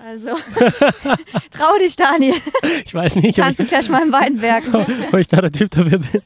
Also, 0.04 0.30
trau 1.52 1.78
dich, 1.80 1.96
Daniel. 1.96 2.36
Ich 2.86 2.94
weiß 2.94 3.16
nicht, 3.16 3.40
ob 3.40 3.50
ich, 3.50 3.58
Tanzen 3.58 3.68
gleich 3.68 3.90
mal 3.90 4.02
im 4.04 4.12
Weinberg. 4.12 4.64
ob 5.12 5.20
ich 5.20 5.28
da 5.28 5.42
der 5.42 5.52
Typ 5.52 5.70
dafür 5.72 6.00
bin. 6.00 6.22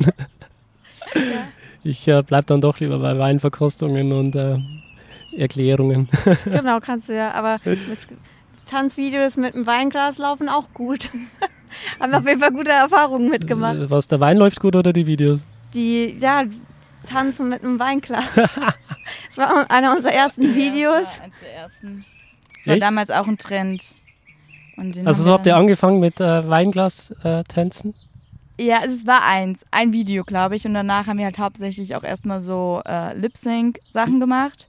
Ich 1.83 2.07
äh, 2.07 2.23
bleib 2.23 2.47
dann 2.47 2.61
doch 2.61 2.79
lieber 2.79 2.99
bei 2.99 3.17
Weinverkostungen 3.17 4.11
und 4.11 4.35
äh, 4.35 4.57
Erklärungen. 5.37 6.09
genau, 6.45 6.79
kannst 6.79 7.09
du 7.09 7.15
ja. 7.15 7.31
Aber 7.33 7.59
das 7.63 8.07
Tanzvideos 8.65 9.37
mit 9.37 9.53
einem 9.53 9.67
Weinglas 9.67 10.17
laufen 10.17 10.49
auch 10.49 10.73
gut. 10.73 11.09
Haben 11.99 12.11
wir 12.11 12.19
auf 12.19 12.27
jeden 12.27 12.39
Fall 12.39 12.51
gute 12.51 12.71
Erfahrungen 12.71 13.29
mitgemacht. 13.29 13.75
Äh, 13.75 13.89
Was, 13.89 14.07
der 14.07 14.19
Wein 14.19 14.37
läuft 14.37 14.59
gut 14.59 14.75
oder 14.75 14.93
die 14.93 15.05
Videos? 15.05 15.45
Die, 15.73 16.17
ja, 16.19 16.43
tanzen 17.05 17.49
mit 17.49 17.63
einem 17.63 17.77
Weinglas. 17.79 18.23
Das 18.35 19.37
war 19.37 19.69
einer 19.69 19.95
unserer 19.95 20.13
ersten 20.13 20.55
Videos. 20.55 21.17
Ja, 21.17 21.23
eins 21.23 21.35
der 21.41 21.53
ersten. 21.53 22.05
Das 22.65 22.67
war 22.67 22.75
Echt? 22.77 22.83
damals 22.83 23.11
auch 23.11 23.27
ein 23.27 23.37
Trend. 23.37 23.93
Also 25.05 25.21
so 25.21 25.31
habt 25.31 25.45
ihr 25.45 25.55
angefangen 25.55 25.99
mit 25.99 26.19
äh, 26.19 26.49
Weinglas-Tänzen? 26.49 27.93
Ja, 28.59 28.81
es 28.83 29.05
war 29.05 29.23
eins, 29.23 29.65
ein 29.69 29.93
Video, 29.93 30.23
glaube 30.23 30.55
ich. 30.55 30.65
Und 30.65 30.73
danach 30.73 31.05
haben 31.05 31.19
wir 31.19 31.25
halt 31.25 31.37
hauptsächlich 31.37 31.95
auch 31.95 32.03
erstmal 32.03 32.41
so 32.41 32.81
äh, 32.87 33.15
Lip-Sync-Sachen 33.15 34.19
gemacht, 34.19 34.67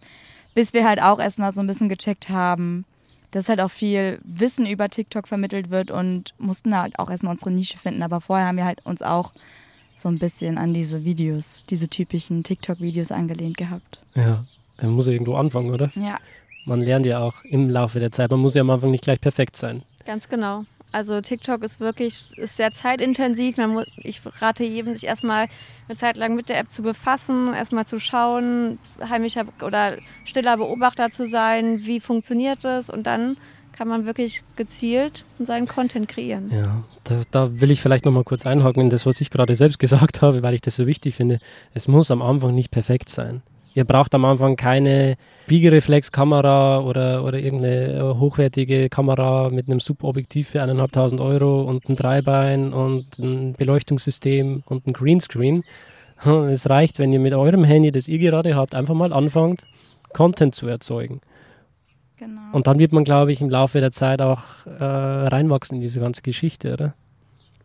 bis 0.54 0.74
wir 0.74 0.86
halt 0.86 1.00
auch 1.02 1.18
erstmal 1.18 1.52
so 1.52 1.62
ein 1.62 1.66
bisschen 1.66 1.88
gecheckt 1.88 2.28
haben, 2.28 2.84
dass 3.30 3.48
halt 3.48 3.60
auch 3.62 3.70
viel 3.70 4.20
Wissen 4.24 4.66
über 4.66 4.90
TikTok 4.90 5.26
vermittelt 5.26 5.70
wird 5.70 5.90
und 5.90 6.34
mussten 6.38 6.76
halt 6.78 6.98
auch 6.98 7.08
erstmal 7.08 7.32
unsere 7.32 7.50
Nische 7.50 7.78
finden. 7.78 8.02
Aber 8.02 8.20
vorher 8.20 8.46
haben 8.46 8.58
wir 8.58 8.66
halt 8.66 8.84
uns 8.84 9.00
auch 9.00 9.32
so 9.94 10.10
ein 10.10 10.18
bisschen 10.18 10.58
an 10.58 10.74
diese 10.74 11.04
Videos, 11.04 11.64
diese 11.70 11.88
typischen 11.88 12.44
TikTok-Videos 12.44 13.10
angelehnt 13.10 13.56
gehabt. 13.56 14.02
Ja, 14.14 14.44
man 14.82 14.90
muss 14.90 15.06
ja 15.06 15.14
irgendwo 15.14 15.36
anfangen, 15.36 15.72
oder? 15.72 15.90
Ja, 15.94 16.18
Man 16.66 16.80
lernt 16.80 17.06
ja 17.06 17.20
auch 17.20 17.44
im 17.44 17.70
Laufe 17.70 18.00
der 18.00 18.12
Zeit. 18.12 18.30
Man 18.30 18.40
muss 18.40 18.54
ja 18.54 18.60
am 18.60 18.70
Anfang 18.70 18.90
nicht 18.90 19.04
gleich 19.04 19.20
perfekt 19.20 19.56
sein. 19.56 19.82
Ganz 20.04 20.28
genau. 20.28 20.64
Also 20.92 21.20
TikTok 21.20 21.62
ist 21.62 21.78
wirklich 21.78 22.24
ist 22.36 22.56
sehr 22.56 22.72
zeitintensiv. 22.72 23.56
Man 23.56 23.70
muss, 23.70 23.86
ich 23.98 24.20
rate 24.40 24.64
jedem, 24.64 24.92
sich 24.92 25.06
erstmal 25.06 25.46
eine 25.88 25.96
Zeit 25.96 26.16
lang 26.16 26.34
mit 26.34 26.48
der 26.48 26.58
App 26.58 26.70
zu 26.70 26.82
befassen, 26.82 27.54
erstmal 27.54 27.86
zu 27.86 28.00
schauen, 28.00 28.78
heimlicher 29.00 29.44
oder 29.62 29.96
stiller 30.24 30.56
Beobachter 30.56 31.10
zu 31.10 31.26
sein, 31.26 31.84
wie 31.84 32.00
funktioniert 32.00 32.64
es 32.64 32.90
und 32.90 33.06
dann 33.06 33.36
kann 33.72 33.88
man 33.88 34.06
wirklich 34.06 34.42
gezielt 34.56 35.24
seinen 35.38 35.66
Content 35.66 36.08
kreieren. 36.08 36.50
Ja, 36.50 36.84
da, 37.04 37.22
da 37.30 37.60
will 37.60 37.70
ich 37.70 37.82
vielleicht 37.82 38.06
nochmal 38.06 38.24
kurz 38.24 38.46
einhaken 38.46 38.80
in 38.80 38.90
das, 38.90 39.04
was 39.04 39.20
ich 39.20 39.30
gerade 39.30 39.54
selbst 39.54 39.78
gesagt 39.80 40.22
habe, 40.22 40.42
weil 40.42 40.54
ich 40.54 40.62
das 40.62 40.76
so 40.76 40.86
wichtig 40.86 41.14
finde. 41.14 41.40
Es 41.74 41.86
muss 41.88 42.10
am 42.10 42.22
Anfang 42.22 42.54
nicht 42.54 42.70
perfekt 42.70 43.10
sein. 43.10 43.42
Ihr 43.76 43.84
braucht 43.84 44.14
am 44.14 44.24
Anfang 44.24 44.56
keine 44.56 45.18
Biegereflexkamera 45.48 46.80
oder, 46.80 47.22
oder 47.24 47.38
irgendeine 47.38 47.92
äh, 47.92 48.00
hochwertige 48.18 48.88
Kamera 48.88 49.50
mit 49.50 49.68
einem 49.68 49.80
Subobjektiv 49.80 50.48
für 50.48 50.62
eineinhalbtausend 50.62 51.20
Euro 51.20 51.60
und 51.60 51.86
ein 51.86 51.94
Dreibein 51.94 52.72
und 52.72 53.18
ein 53.18 53.52
Beleuchtungssystem 53.52 54.62
und 54.64 54.86
ein 54.86 54.94
Greenscreen. 54.94 55.62
Es 56.24 56.70
reicht, 56.70 56.98
wenn 56.98 57.12
ihr 57.12 57.20
mit 57.20 57.34
eurem 57.34 57.64
Handy, 57.64 57.92
das 57.92 58.08
ihr 58.08 58.16
gerade 58.16 58.56
habt, 58.56 58.74
einfach 58.74 58.94
mal 58.94 59.12
anfangt, 59.12 59.66
Content 60.14 60.54
zu 60.54 60.66
erzeugen. 60.66 61.20
Genau. 62.16 62.40
Und 62.52 62.66
dann 62.66 62.78
wird 62.78 62.92
man, 62.92 63.04
glaube 63.04 63.32
ich, 63.32 63.42
im 63.42 63.50
Laufe 63.50 63.80
der 63.80 63.92
Zeit 63.92 64.22
auch 64.22 64.64
äh, 64.64 64.82
reinwachsen 64.82 65.74
in 65.74 65.80
diese 65.82 66.00
ganze 66.00 66.22
Geschichte, 66.22 66.72
oder? 66.72 66.94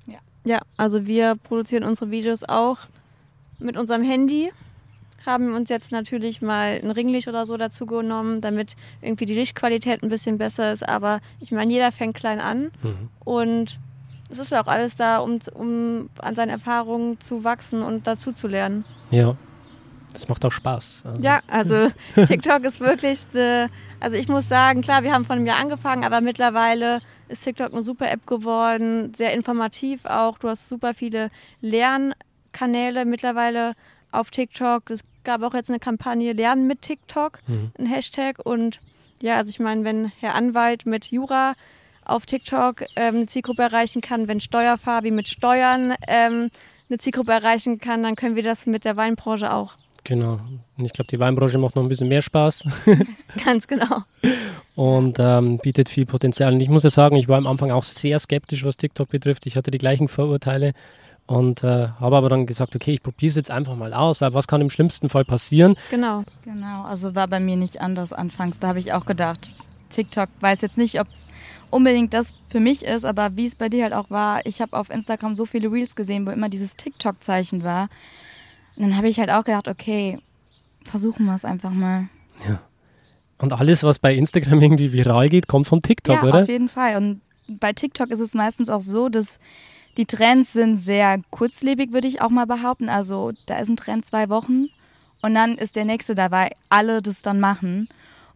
Ja. 0.08 0.20
ja, 0.44 0.60
also 0.76 1.08
wir 1.08 1.36
produzieren 1.36 1.86
unsere 1.86 2.12
Videos 2.12 2.44
auch 2.44 2.80
mit 3.60 3.78
unserem 3.78 4.04
Handy 4.04 4.52
haben 5.26 5.54
uns 5.54 5.70
jetzt 5.70 5.92
natürlich 5.92 6.42
mal 6.42 6.80
ein 6.82 6.92
Ringlicht 6.92 7.28
oder 7.28 7.46
so 7.46 7.58
dazu 7.58 7.86
genommen, 7.86 8.42
damit 8.42 8.76
irgendwie 9.02 9.26
die 9.26 9.36
Lichtqualität 9.36 10.04
ein 10.04 10.10
bisschen 10.10 10.38
besser 10.38 10.74
ist. 10.74 10.88
Aber 10.88 11.20
ich 11.40 11.52
meine, 11.52 11.72
jeder 11.72 11.92
fängt 11.92 12.16
klein 12.16 12.40
an 12.40 12.72
mhm. 12.82 13.10
und 13.24 13.80
es 14.30 14.40
ist 14.40 14.52
ja 14.52 14.64
auch 14.64 14.68
alles 14.68 14.96
da, 14.96 15.18
um, 15.18 15.40
um 15.54 16.10
an 16.20 16.36
seinen 16.36 16.50
Erfahrungen 16.50 17.20
zu 17.20 17.44
wachsen 17.44 17.82
und 17.82 18.08
dazu 18.08 18.32
zu 18.32 18.48
lernen. 18.48 18.86
Ja, 19.12 19.36
das 20.14 20.28
macht 20.28 20.44
auch 20.46 20.52
Spaß. 20.52 21.04
Also. 21.06 21.22
Ja, 21.22 21.42
also 21.48 21.92
TikTok 22.16 22.64
ist 22.64 22.80
wirklich, 22.80 23.26
eine, 23.34 23.70
also 24.00 24.18
ich 24.18 24.28
muss 24.28 24.48
sagen, 24.48 24.82
klar, 24.82 25.04
wir 25.04 25.14
haben 25.14 25.26
von 25.26 25.38
einem 25.38 25.46
Jahr 25.46 25.60
angefangen, 25.60 26.04
aber 26.04 26.22
mittlerweile 26.22 27.02
ist 27.30 27.44
TikTok 27.44 27.72
eine 27.72 27.84
super 27.84 28.12
App 28.12 28.26
geworden, 28.26 29.14
sehr 29.14 29.34
informativ 29.34 30.06
auch. 30.06 30.38
Du 30.38 30.50
hast 30.50 30.68
super 30.68 30.94
viele 30.94 31.30
Lernkanäle 31.62 33.06
mittlerweile 33.06 33.74
auf 34.12 34.32
TikTok. 34.32 34.90
Es 34.90 35.02
gab 35.24 35.44
auch 35.44 35.54
jetzt 35.54 35.70
eine 35.70 35.80
Kampagne 35.80 36.34
Lernen 36.34 36.68
mit 36.68 36.82
TikTok, 36.82 37.40
mhm. 37.48 37.72
ein 37.78 37.86
Hashtag. 37.86 38.38
Und 38.44 38.80
ja, 39.22 39.38
also 39.38 39.50
ich 39.50 39.60
meine, 39.60 39.84
wenn 39.84 40.12
Herr 40.20 40.36
Anwalt 40.36 40.86
mit 40.86 41.06
Jura 41.12 41.54
auf 42.04 42.26
TikTok 42.26 42.84
ähm, 42.96 43.16
eine 43.16 43.28
Zielgruppe 43.28 43.62
erreichen 43.62 44.02
kann, 44.02 44.28
wenn 44.28 44.42
Steuerfabi 44.42 45.12
mit 45.12 45.28
Steuern 45.28 45.94
ähm, 46.08 46.50
eine 46.90 46.98
Zielgruppe 46.98 47.32
erreichen 47.32 47.80
kann, 47.80 48.04
dann 48.04 48.16
können 48.16 48.36
wir 48.36 48.44
das 48.44 48.66
mit 48.66 48.86
der 48.86 48.98
Weinbranche 48.98 49.54
auch. 49.54 49.78
Genau. 50.04 50.40
Und 50.78 50.86
ich 50.86 50.94
glaube, 50.94 51.08
die 51.08 51.20
Weinbranche 51.20 51.60
macht 51.60 51.76
noch 51.76 51.84
ein 51.84 51.90
bisschen 51.90 52.08
mehr 52.08 52.24
Spaß. 52.24 52.66
Ganz 53.46 53.68
genau. 53.68 54.02
Und 54.76 55.18
ähm, 55.20 55.60
bietet 55.60 55.90
viel 55.90 56.08
Potenzial. 56.08 56.54
Und 56.54 56.62
ich 56.62 56.70
muss 56.70 56.84
ja 56.84 56.90
sagen, 56.90 57.16
ich 57.16 57.28
war 57.28 57.38
am 57.38 57.46
Anfang 57.46 57.72
auch 57.72 57.84
sehr 57.84 58.18
skeptisch, 58.18 58.66
was 58.66 58.78
TikTok 58.78 59.10
betrifft. 59.10 59.46
Ich 59.46 59.58
hatte 59.58 59.70
die 59.70 59.78
gleichen 59.78 60.08
Vorurteile. 60.08 60.74
Und 61.32 61.64
äh, 61.64 61.88
habe 62.00 62.18
aber 62.18 62.28
dann 62.28 62.46
gesagt, 62.46 62.76
okay, 62.76 62.94
ich 62.94 63.02
probiere 63.02 63.30
es 63.30 63.36
jetzt 63.36 63.52
einfach 63.52 63.78
mal 63.78 63.94
aus, 63.94 64.20
weil 64.20 64.34
was 64.34 64.48
kann 64.48 64.60
im 64.60 64.70
schlimmsten 64.70 65.08
Fall 65.08 65.24
passieren? 65.24 65.78
Genau. 65.90 66.24
Genau, 66.44 66.84
also 66.84 67.16
war 67.16 67.30
bei 67.30 67.40
mir 67.40 67.56
nicht 67.56 67.80
anders 67.80 68.12
anfangs. 68.12 68.60
Da 68.60 68.68
habe 68.68 68.80
ich 68.80 68.92
auch 68.92 69.06
gedacht, 69.06 69.56
TikTok 69.92 70.28
weiß 70.42 70.60
jetzt 70.60 70.78
nicht, 70.78 71.00
ob 71.00 71.08
es 71.10 71.28
unbedingt 71.70 72.14
das 72.14 72.34
für 72.50 72.60
mich 72.60 72.84
ist, 72.84 73.06
aber 73.06 73.38
wie 73.38 73.46
es 73.46 73.56
bei 73.56 73.70
dir 73.70 73.84
halt 73.84 73.94
auch 73.94 74.10
war, 74.10 74.46
ich 74.46 74.62
habe 74.62 74.76
auf 74.78 74.90
Instagram 74.90 75.34
so 75.34 75.46
viele 75.46 75.72
Reels 75.72 75.96
gesehen, 75.96 76.28
wo 76.28 76.32
immer 76.32 76.50
dieses 76.50 76.76
TikTok-Zeichen 76.76 77.64
war. 77.64 77.88
Und 78.76 78.84
dann 78.84 78.98
habe 78.98 79.08
ich 79.08 79.18
halt 79.18 79.30
auch 79.30 79.46
gedacht, 79.46 79.70
okay, 79.70 80.20
versuchen 80.84 81.26
wir 81.28 81.36
es 81.36 81.46
einfach 81.46 81.72
mal. 81.72 82.10
Ja. 82.46 82.60
Und 83.38 83.54
alles, 83.54 83.84
was 83.84 84.00
bei 84.00 84.14
Instagram 84.14 84.62
irgendwie 84.62 84.92
viral 84.92 85.30
geht, 85.30 85.48
kommt 85.48 85.66
von 85.66 85.82
TikTok, 85.82 86.16
ja, 86.16 86.24
oder? 86.24 86.38
Ja, 86.40 86.42
auf 86.44 86.50
jeden 86.50 86.68
Fall. 86.68 86.98
Und 86.98 87.22
bei 87.48 87.72
TikTok 87.72 88.10
ist 88.10 88.20
es 88.20 88.34
meistens 88.34 88.68
auch 88.70 88.82
so, 88.82 89.08
dass 89.08 89.40
die 89.98 90.06
Trends 90.06 90.54
sind 90.54 90.78
sehr 90.78 91.20
kurzlebig, 91.32 91.92
würde 91.92 92.08
ich 92.08 92.22
auch 92.22 92.30
mal 92.30 92.48
behaupten. 92.48 92.90
Also 92.90 93.32
da 93.46 93.60
ist 93.60 93.70
ein 93.70 93.78
Trend 93.78 94.06
zwei 94.06 94.30
Wochen 94.30 94.68
und 95.22 95.36
dann 95.36 95.58
ist 95.58 95.76
der 95.76 95.86
nächste 95.86 96.16
dabei, 96.16 96.52
alle 96.70 97.02
das 97.02 97.22
dann 97.22 97.40
machen. 97.40 97.90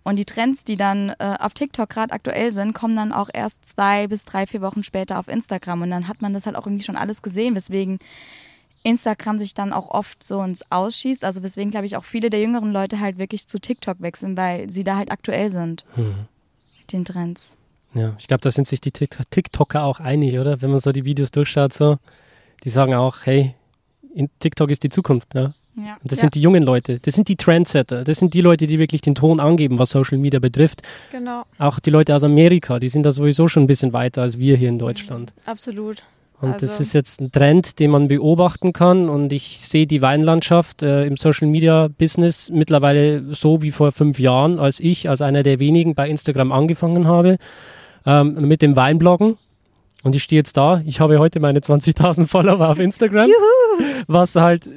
Und 0.04 0.18
die 0.18 0.26
Trends, 0.26 0.64
die 0.64 0.78
dann 0.78 1.10
äh, 1.18 1.36
auf 1.40 1.54
TikTok 1.54 1.90
gerade 1.90 2.14
aktuell 2.14 2.52
sind, 2.52 2.74
kommen 2.74 2.96
dann 2.96 3.12
auch 3.12 3.30
erst 3.34 3.66
zwei 3.66 4.06
bis 4.06 4.24
drei, 4.24 4.46
vier 4.46 4.62
Wochen 4.62 4.84
später 4.84 5.18
auf 5.18 5.28
Instagram. 5.28 5.82
Und 5.82 5.90
dann 5.90 6.08
hat 6.08 6.22
man 6.22 6.34
das 6.34 6.46
halt 6.46 6.56
auch 6.56 6.68
irgendwie 6.68 6.84
schon 6.84 6.96
alles 6.96 7.24
gesehen, 7.24 7.56
weswegen 7.56 7.98
Instagram 8.84 9.40
sich 9.40 9.56
dann 9.56 9.74
auch 9.74 9.90
oft 9.90 10.22
so 10.22 10.44
ins 10.44 10.72
Ausschießt. 10.72 11.26
Also 11.26 11.42
weswegen, 11.42 11.72
glaube 11.72 11.88
ich, 11.88 11.98
auch 11.98 12.04
viele 12.04 12.30
der 12.30 12.40
jüngeren 12.40 12.72
Leute 12.72 13.00
halt 13.00 13.18
wirklich 13.18 13.48
zu 13.48 13.60
TikTok 13.60 14.00
wechseln, 14.00 14.38
weil 14.38 14.70
sie 14.70 14.84
da 14.84 14.98
halt 14.98 15.12
aktuell 15.12 15.50
sind 15.50 15.86
hm. 15.96 16.28
mit 16.78 16.94
den 16.94 17.04
Trends. 17.04 17.58
Ja, 17.96 18.14
ich 18.20 18.28
glaube, 18.28 18.42
da 18.42 18.52
sind 18.52 18.68
sich 18.68 18.82
die 18.82 18.92
TikToker 18.92 19.84
auch 19.84 20.00
einig, 20.00 20.38
oder? 20.38 20.62
Wenn 20.62 20.70
man 20.70 20.80
so 20.80 20.92
die 20.92 21.06
Videos 21.06 21.32
durchschaut, 21.32 21.74
so, 21.74 21.98
die 22.64 22.70
sagen 22.70 22.94
auch, 22.94 23.20
hey, 23.24 23.56
TikTok 24.40 24.70
ist 24.70 24.84
die 24.84 24.90
Zukunft, 24.90 25.34
ja. 25.34 25.54
Ja. 25.78 25.98
Und 26.02 26.12
das 26.12 26.20
ja. 26.20 26.22
sind 26.22 26.36
die 26.36 26.42
jungen 26.42 26.64
Leute, 26.64 27.00
das 27.02 27.16
sind 27.16 27.28
die 27.28 27.36
Trendsetter, 27.36 28.06
das 28.06 28.20
sind 28.20 28.34
die 28.34 28.40
Leute, 28.40 28.66
die 28.66 28.80
wirklich 28.80 29.02
den 29.02 29.14
Ton 29.14 29.42
angeben, 29.42 29.78
was 29.78 29.90
Social 29.90 30.18
Media 30.18 30.40
betrifft. 30.40 30.82
Genau. 31.12 31.44
Auch 31.58 31.80
die 31.80 31.90
Leute 31.90 32.16
aus 32.16 32.24
Amerika, 32.24 32.80
die 32.80 32.88
sind 32.88 33.06
da 33.06 33.12
sowieso 33.12 33.50
schon 33.50 33.64
ein 33.64 33.68
bisschen 33.68 33.92
weiter 33.92 34.22
als 34.22 34.40
wir 34.40 34.56
hier 34.56 34.70
in 34.70 34.80
Deutschland. 34.80 35.34
Absolut. 35.46 36.04
Und 36.40 36.54
also. 36.54 36.66
das 36.66 36.80
ist 36.80 36.94
jetzt 36.94 37.22
ein 37.22 37.32
Trend, 37.32 37.80
den 37.80 37.92
man 37.92 38.08
beobachten 38.08 38.72
kann. 38.72 39.10
Und 39.10 39.34
ich 39.34 39.60
sehe 39.62 39.88
die 39.88 40.02
Weinlandschaft 40.02 40.82
äh, 40.82 41.06
im 41.06 41.18
Social 41.18 41.48
Media 41.48 41.90
Business 41.90 42.50
mittlerweile 42.52 43.24
so 43.24 43.62
wie 43.62 43.72
vor 43.72 43.92
fünf 43.92 44.20
Jahren, 44.20 44.60
als 44.60 44.80
ich 44.80 45.10
als 45.10 45.22
einer 45.22 45.44
der 45.44 45.60
wenigen 45.60 45.96
bei 45.96 46.10
Instagram 46.10 46.52
angefangen 46.52 47.08
habe 47.08 47.38
ähm, 48.06 48.48
mit 48.48 48.62
dem 48.62 48.76
Weinbloggen. 48.76 49.38
Und 50.04 50.16
ich 50.16 50.24
stehe 50.24 50.40
jetzt 50.40 50.56
da. 50.56 50.82
Ich 50.86 51.00
habe 51.00 51.18
heute 51.18 51.40
meine 51.40 51.60
20.000 51.60 52.28
Follower 52.28 52.70
auf 52.70 52.80
Instagram, 52.80 53.28
Juhu. 53.28 53.86
was 54.08 54.36
halt 54.36 54.70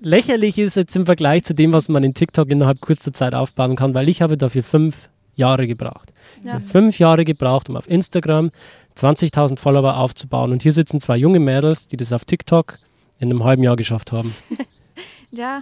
lächerlich 0.00 0.58
ist 0.58 0.76
jetzt 0.76 0.94
im 0.94 1.06
Vergleich 1.06 1.44
zu 1.44 1.54
dem, 1.54 1.72
was 1.72 1.88
man 1.88 2.04
in 2.04 2.14
TikTok 2.14 2.50
innerhalb 2.50 2.80
kurzer 2.80 3.12
Zeit 3.12 3.34
aufbauen 3.34 3.76
kann, 3.76 3.94
weil 3.94 4.08
ich 4.08 4.22
habe 4.22 4.36
dafür 4.36 4.62
fünf 4.62 5.08
Jahre 5.34 5.66
gebraucht. 5.66 6.12
Ja. 6.44 6.60
Fünf 6.60 6.98
Jahre 6.98 7.24
gebraucht, 7.24 7.68
um 7.68 7.76
auf 7.76 7.88
Instagram 7.88 8.50
20.000 8.96 9.58
Follower 9.58 9.96
aufzubauen. 9.96 10.52
Und 10.52 10.62
hier 10.62 10.72
sitzen 10.72 11.00
zwei 11.00 11.16
junge 11.16 11.38
Mädels, 11.38 11.86
die 11.86 11.96
das 11.96 12.12
auf 12.12 12.24
TikTok 12.24 12.78
in 13.20 13.30
einem 13.30 13.44
halben 13.44 13.62
Jahr 13.62 13.76
geschafft 13.76 14.12
haben. 14.12 14.34
ja, 15.30 15.60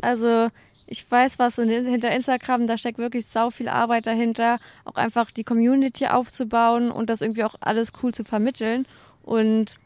also 0.00 0.48
ich 0.86 1.10
weiß 1.10 1.38
was 1.38 1.56
hinter 1.56 2.10
Instagram, 2.10 2.66
da 2.66 2.78
steckt 2.78 2.98
wirklich 2.98 3.26
sau 3.26 3.50
viel 3.50 3.68
Arbeit 3.68 4.06
dahinter, 4.06 4.58
auch 4.84 4.96
einfach 4.96 5.30
die 5.30 5.44
Community 5.44 6.06
aufzubauen 6.06 6.90
und 6.90 7.10
das 7.10 7.20
irgendwie 7.20 7.44
auch 7.44 7.56
alles 7.60 7.92
cool 8.02 8.14
zu 8.14 8.24
vermitteln. 8.24 8.86
Und 9.22 9.76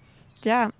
ja, 0.44 0.70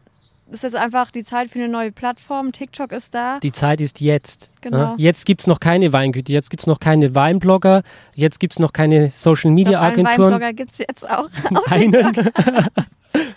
es 0.52 0.64
ist 0.64 0.74
einfach 0.74 1.10
die 1.10 1.24
Zeit 1.24 1.50
für 1.50 1.58
eine 1.58 1.68
neue 1.68 1.92
Plattform. 1.92 2.52
TikTok 2.52 2.92
ist 2.92 3.14
da. 3.14 3.38
Die 3.40 3.52
Zeit 3.52 3.80
ist 3.80 4.00
jetzt. 4.00 4.50
Genau. 4.60 4.78
Ja? 4.78 4.94
Jetzt 4.98 5.24
gibt 5.24 5.40
es 5.40 5.46
noch 5.46 5.60
keine 5.60 5.92
Weingüte, 5.92 6.32
jetzt 6.32 6.50
gibt 6.50 6.60
es 6.60 6.66
noch 6.66 6.80
keine 6.80 7.14
Weinblogger, 7.14 7.82
jetzt 8.14 8.40
gibt 8.40 8.54
es 8.54 8.58
noch 8.58 8.72
keine 8.72 9.10
Social 9.10 9.50
Media 9.50 9.80
Agenturen. 9.80 10.32
Weinblogger 10.32 10.52
gibt 10.52 10.72
es 10.72 10.78
jetzt 10.78 11.08
auch. 11.08 11.28
Einen. 11.66 11.94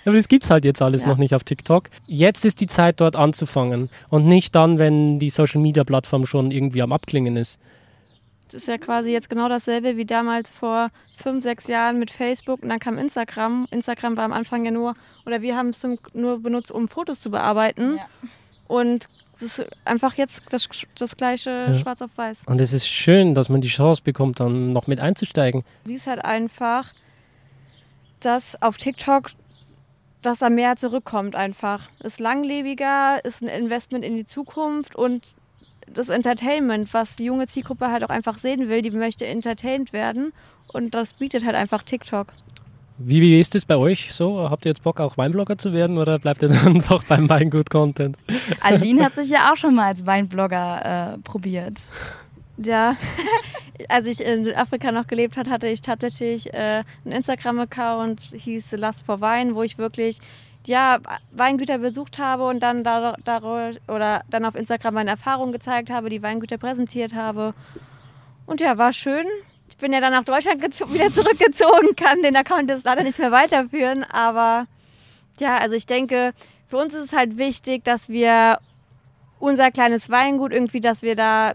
Aber 0.06 0.16
das 0.16 0.28
gibt 0.28 0.44
es 0.44 0.50
halt 0.50 0.66
jetzt 0.66 0.82
alles 0.82 1.04
ja. 1.04 1.08
noch 1.08 1.18
nicht 1.18 1.34
auf 1.34 1.44
TikTok. 1.44 1.90
Jetzt 2.06 2.46
ist 2.46 2.60
die 2.62 2.68
Zeit, 2.68 3.00
dort 3.00 3.16
anzufangen 3.16 3.90
und 4.10 4.26
nicht 4.26 4.56
dann, 4.56 4.80
wenn 4.80 5.20
die 5.20 5.30
Social 5.30 5.62
Media 5.62 5.84
Plattform 5.84 6.26
schon 6.26 6.52
irgendwie 6.52 6.82
am 6.82 6.92
Abklingen 6.92 7.38
ist. 7.38 7.60
Das 8.54 8.62
ist 8.62 8.68
ja 8.68 8.78
quasi 8.78 9.12
jetzt 9.12 9.32
genau 9.32 9.50
dasselbe 9.50 9.98
wie 9.98 10.06
damals 10.06 10.52
vor 10.52 10.90
fünf, 11.16 11.44
sechs 11.44 11.68
Jahren 11.68 11.98
mit 11.98 12.12
Facebook 12.12 12.62
und 12.62 12.70
dann 12.70 12.80
kam 12.80 13.00
Instagram. 13.00 13.68
Instagram 13.72 14.16
war 14.16 14.26
am 14.26 14.34
Anfang 14.34 14.64
ja 14.64 14.70
nur, 14.70 14.96
oder 15.26 15.42
wir 15.42 15.58
haben 15.58 15.70
es 15.70 15.84
nur 16.14 16.40
benutzt, 16.40 16.72
um 16.72 16.88
Fotos 16.88 17.20
zu 17.20 17.32
bearbeiten. 17.32 17.98
Ja. 17.98 18.06
Und 18.68 19.06
es 19.38 19.42
ist 19.60 19.66
einfach 19.86 20.14
jetzt 20.16 20.44
das, 20.52 20.70
das 20.98 21.18
gleiche 21.18 21.50
ja. 21.50 21.78
schwarz 21.80 22.02
auf 22.04 22.12
weiß. 22.16 22.44
Und 22.46 22.62
es 22.62 22.74
ist 22.74 22.88
schön, 22.88 23.34
dass 23.34 23.50
man 23.50 23.62
die 23.62 23.70
Chance 23.70 24.04
bekommt, 24.04 24.40
dann 24.40 24.72
noch 24.72 24.86
mit 24.86 25.00
einzusteigen. 25.00 25.64
Du 25.86 25.90
siehst 25.90 26.06
halt 26.06 26.24
einfach, 26.24 26.92
dass 28.20 28.62
auf 28.62 28.78
TikTok 28.78 29.32
dass 30.26 30.40
da 30.40 30.50
mehr 30.50 30.76
zurückkommt 30.76 31.36
einfach. 31.36 31.90
Ist 32.04 32.20
langlebiger, 32.20 33.24
ist 33.24 33.42
ein 33.42 33.48
Investment 33.48 34.04
in 34.04 34.16
die 34.16 34.26
Zukunft 34.26 34.96
und 34.96 35.24
das 35.88 36.10
Entertainment, 36.10 36.94
was 36.94 37.16
die 37.16 37.26
junge 37.26 37.48
Zielgruppe 37.48 37.92
halt 37.92 38.04
auch 38.04 38.10
einfach 38.10 38.40
sehen 38.40 38.70
will, 38.70 38.82
die 38.82 38.92
möchte 38.92 39.26
entertained 39.26 39.94
werden 39.94 40.34
und 40.72 40.96
das 40.96 41.14
bietet 41.14 41.46
halt 41.46 41.56
einfach 41.56 41.84
TikTok. 41.84 42.28
Wie, 42.98 43.22
wie 43.22 43.40
ist 43.40 43.56
es 43.56 43.66
bei 43.66 43.76
euch 43.76 44.14
so? 44.14 44.50
Habt 44.50 44.66
ihr 44.66 44.70
jetzt 44.70 44.84
Bock, 44.84 45.00
auch 45.00 45.18
Weinblogger 45.18 45.58
zu 45.58 45.74
werden 45.74 45.98
oder 45.98 46.20
bleibt 46.20 46.42
ihr 46.42 46.50
dann 46.64 46.80
doch 46.88 47.04
beim 47.04 47.30
Weingut-Content? 47.30 48.18
Aline 48.62 49.04
hat 49.04 49.16
sich 49.16 49.30
ja 49.30 49.52
auch 49.52 49.58
schon 49.58 49.76
mal 49.76 49.88
als 49.88 50.06
Weinblogger 50.06 51.16
äh, 51.16 51.18
probiert. 51.20 51.80
Ja, 52.58 52.96
als 53.90 54.08
ich 54.08 54.24
in 54.24 54.46
Südafrika 54.46 54.92
noch 54.92 55.08
gelebt 55.08 55.38
habe, 55.38 55.50
hatte 55.50 55.68
ich 55.68 55.82
tatsächlich 55.82 56.54
äh, 56.54 56.84
einen 57.04 57.14
Instagram-Account, 57.14 58.22
hieß 58.34 58.72
Last 58.74 59.06
for 59.06 59.22
Wine, 59.22 59.56
wo 59.56 59.64
ich 59.64 59.78
wirklich 59.78 60.20
ja, 60.66 61.00
Weingüter 61.32 61.78
besucht 61.78 62.20
habe 62.20 62.46
und 62.46 62.62
dann 62.62 62.84
da, 62.84 63.16
da, 63.26 63.42
oder 63.88 64.24
dann 64.30 64.46
auf 64.46 64.56
Instagram 64.56 64.94
meine 64.94 65.12
Erfahrungen 65.12 65.52
gezeigt 65.52 65.90
habe, 65.90 66.10
die 66.10 66.22
Weingüter 66.22 66.58
präsentiert 66.58 67.14
habe. 67.14 67.54
Und 68.46 68.62
ja, 68.62 68.78
war 68.78 68.94
schön. 68.94 69.26
Ich 69.68 69.78
bin 69.78 69.92
ja 69.92 70.00
dann 70.00 70.14
nach 70.14 70.24
Deutschland 70.24 70.62
wieder 70.62 71.12
zurückgezogen, 71.12 71.96
kann 71.96 72.22
den 72.22 72.36
Account 72.36 72.70
jetzt 72.70 72.86
leider 72.86 73.04
nicht 73.04 73.20
mehr 73.20 73.32
weiterführen, 73.32 74.04
aber 74.04 74.68
ja, 75.40 75.58
also 75.58 75.76
ich 75.76 75.86
denke, 75.86 76.34
für 76.68 76.78
uns 76.78 76.94
ist 76.94 77.06
es 77.06 77.14
halt 77.14 77.38
wichtig, 77.38 77.84
dass 77.84 78.10
wir 78.10 78.60
unser 79.40 79.72
kleines 79.72 80.10
Weingut 80.10 80.54
irgendwie, 80.54 80.80
dass 80.80 81.02
wir 81.02 81.16
da 81.16 81.54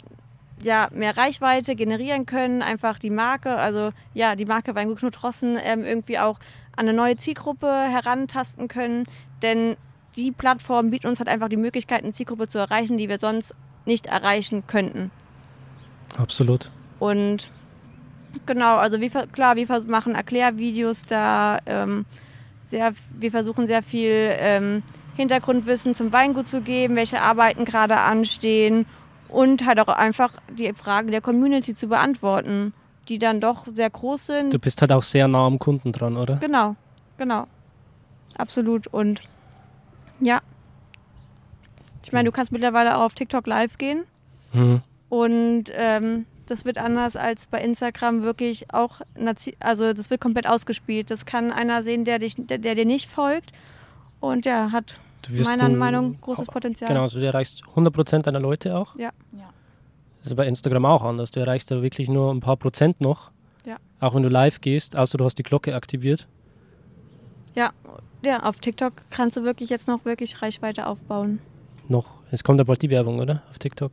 ja, 0.62 0.88
mehr 0.92 1.16
Reichweite 1.16 1.74
generieren 1.76 2.26
können, 2.26 2.62
einfach 2.62 2.98
die 2.98 3.10
Marke, 3.10 3.56
also 3.56 3.90
ja, 4.14 4.34
die 4.34 4.44
Marke 4.44 4.74
Weingut 4.74 4.98
Knutrossen 4.98 5.58
ähm, 5.62 5.84
irgendwie 5.84 6.18
auch 6.18 6.38
an 6.76 6.88
eine 6.88 6.92
neue 6.92 7.16
Zielgruppe 7.16 7.66
herantasten 7.66 8.68
können. 8.68 9.04
Denn 9.42 9.76
die 10.16 10.32
Plattform 10.32 10.90
bietet 10.90 11.08
uns 11.08 11.18
halt 11.20 11.28
einfach 11.28 11.48
die 11.48 11.56
Möglichkeit, 11.56 12.02
eine 12.02 12.12
Zielgruppe 12.12 12.48
zu 12.48 12.58
erreichen, 12.58 12.96
die 12.96 13.08
wir 13.08 13.18
sonst 13.18 13.54
nicht 13.86 14.06
erreichen 14.06 14.64
könnten. 14.66 15.10
Absolut. 16.16 16.70
Und 16.98 17.50
genau, 18.46 18.76
also 18.76 19.00
wir, 19.00 19.10
klar, 19.10 19.56
wir 19.56 19.66
machen 19.86 20.14
Erklärvideos 20.14 21.02
da. 21.02 21.58
Ähm, 21.66 22.04
sehr, 22.62 22.92
wir 23.16 23.30
versuchen 23.30 23.66
sehr 23.66 23.82
viel 23.82 24.34
ähm, 24.38 24.82
Hintergrundwissen 25.16 25.94
zum 25.94 26.12
Weingut 26.12 26.46
zu 26.46 26.60
geben, 26.60 26.96
welche 26.96 27.22
Arbeiten 27.22 27.64
gerade 27.64 27.98
anstehen 27.98 28.86
und 29.28 29.66
halt 29.66 29.80
auch 29.80 29.88
einfach 29.88 30.32
die 30.50 30.72
Fragen 30.72 31.10
der 31.10 31.20
Community 31.20 31.74
zu 31.74 31.88
beantworten, 31.88 32.72
die 33.08 33.18
dann 33.18 33.40
doch 33.40 33.66
sehr 33.72 33.90
groß 33.90 34.26
sind. 34.26 34.52
Du 34.52 34.58
bist 34.58 34.80
halt 34.80 34.92
auch 34.92 35.02
sehr 35.02 35.28
nah 35.28 35.46
am 35.46 35.58
Kunden 35.58 35.92
dran, 35.92 36.16
oder? 36.16 36.36
Genau, 36.36 36.76
genau. 37.16 37.46
Absolut. 38.36 38.86
Und 38.86 39.22
ja. 40.20 40.40
Ich 42.04 42.12
meine, 42.12 42.28
du 42.28 42.32
kannst 42.32 42.52
mittlerweile 42.52 42.96
auch 42.96 43.02
auf 43.02 43.14
TikTok 43.14 43.46
live 43.46 43.76
gehen. 43.78 44.04
Mhm. 44.52 44.82
Und 45.08 45.64
ähm, 45.72 46.26
das 46.46 46.64
wird 46.64 46.78
anders 46.78 47.16
als 47.16 47.46
bei 47.46 47.60
Instagram 47.60 48.22
wirklich 48.22 48.72
auch, 48.72 49.00
also 49.60 49.92
das 49.92 50.10
wird 50.10 50.20
komplett 50.20 50.46
ausgespielt. 50.46 51.10
Das 51.10 51.26
kann 51.26 51.52
einer 51.52 51.82
sehen, 51.82 52.04
der, 52.04 52.18
dich, 52.18 52.34
der, 52.38 52.58
der 52.58 52.74
dir 52.74 52.86
nicht 52.86 53.10
folgt. 53.10 53.52
Und 54.20 54.46
ja, 54.46 54.72
hat 54.72 54.98
meiner 55.28 55.68
Meinung 55.68 56.12
nach 56.12 56.20
großes 56.20 56.46
Potenzial. 56.46 56.88
Genau, 56.88 57.02
also 57.02 57.20
du 57.20 57.26
erreichst 57.26 57.62
100% 57.74 58.22
deiner 58.22 58.40
Leute 58.40 58.76
auch. 58.76 58.96
Ja. 58.96 59.10
ja. 59.32 59.50
Das 60.20 60.28
ist 60.28 60.36
bei 60.36 60.46
Instagram 60.46 60.84
auch 60.84 61.02
anders. 61.02 61.30
Du 61.30 61.40
erreichst 61.40 61.70
da 61.70 61.82
wirklich 61.82 62.08
nur 62.08 62.32
ein 62.32 62.40
paar 62.40 62.56
Prozent 62.56 63.00
noch. 63.00 63.30
Ja. 63.64 63.76
Auch 64.00 64.14
wenn 64.14 64.22
du 64.22 64.28
live 64.28 64.60
gehst, 64.60 64.96
außer 64.96 65.18
du 65.18 65.24
hast 65.24 65.36
die 65.36 65.42
Glocke 65.42 65.74
aktiviert. 65.74 66.26
Ja, 67.54 67.72
ja, 68.22 68.42
auf 68.42 68.56
TikTok 68.56 68.92
kannst 69.10 69.36
du 69.36 69.44
wirklich 69.44 69.70
jetzt 69.70 69.88
noch 69.88 70.04
wirklich 70.04 70.42
Reichweite 70.42 70.86
aufbauen. 70.86 71.40
Noch. 71.88 72.18
Es 72.30 72.44
kommt 72.44 72.58
ja 72.58 72.64
bald 72.64 72.82
die 72.82 72.90
Werbung, 72.90 73.20
oder? 73.20 73.42
Auf 73.50 73.58
TikTok. 73.58 73.92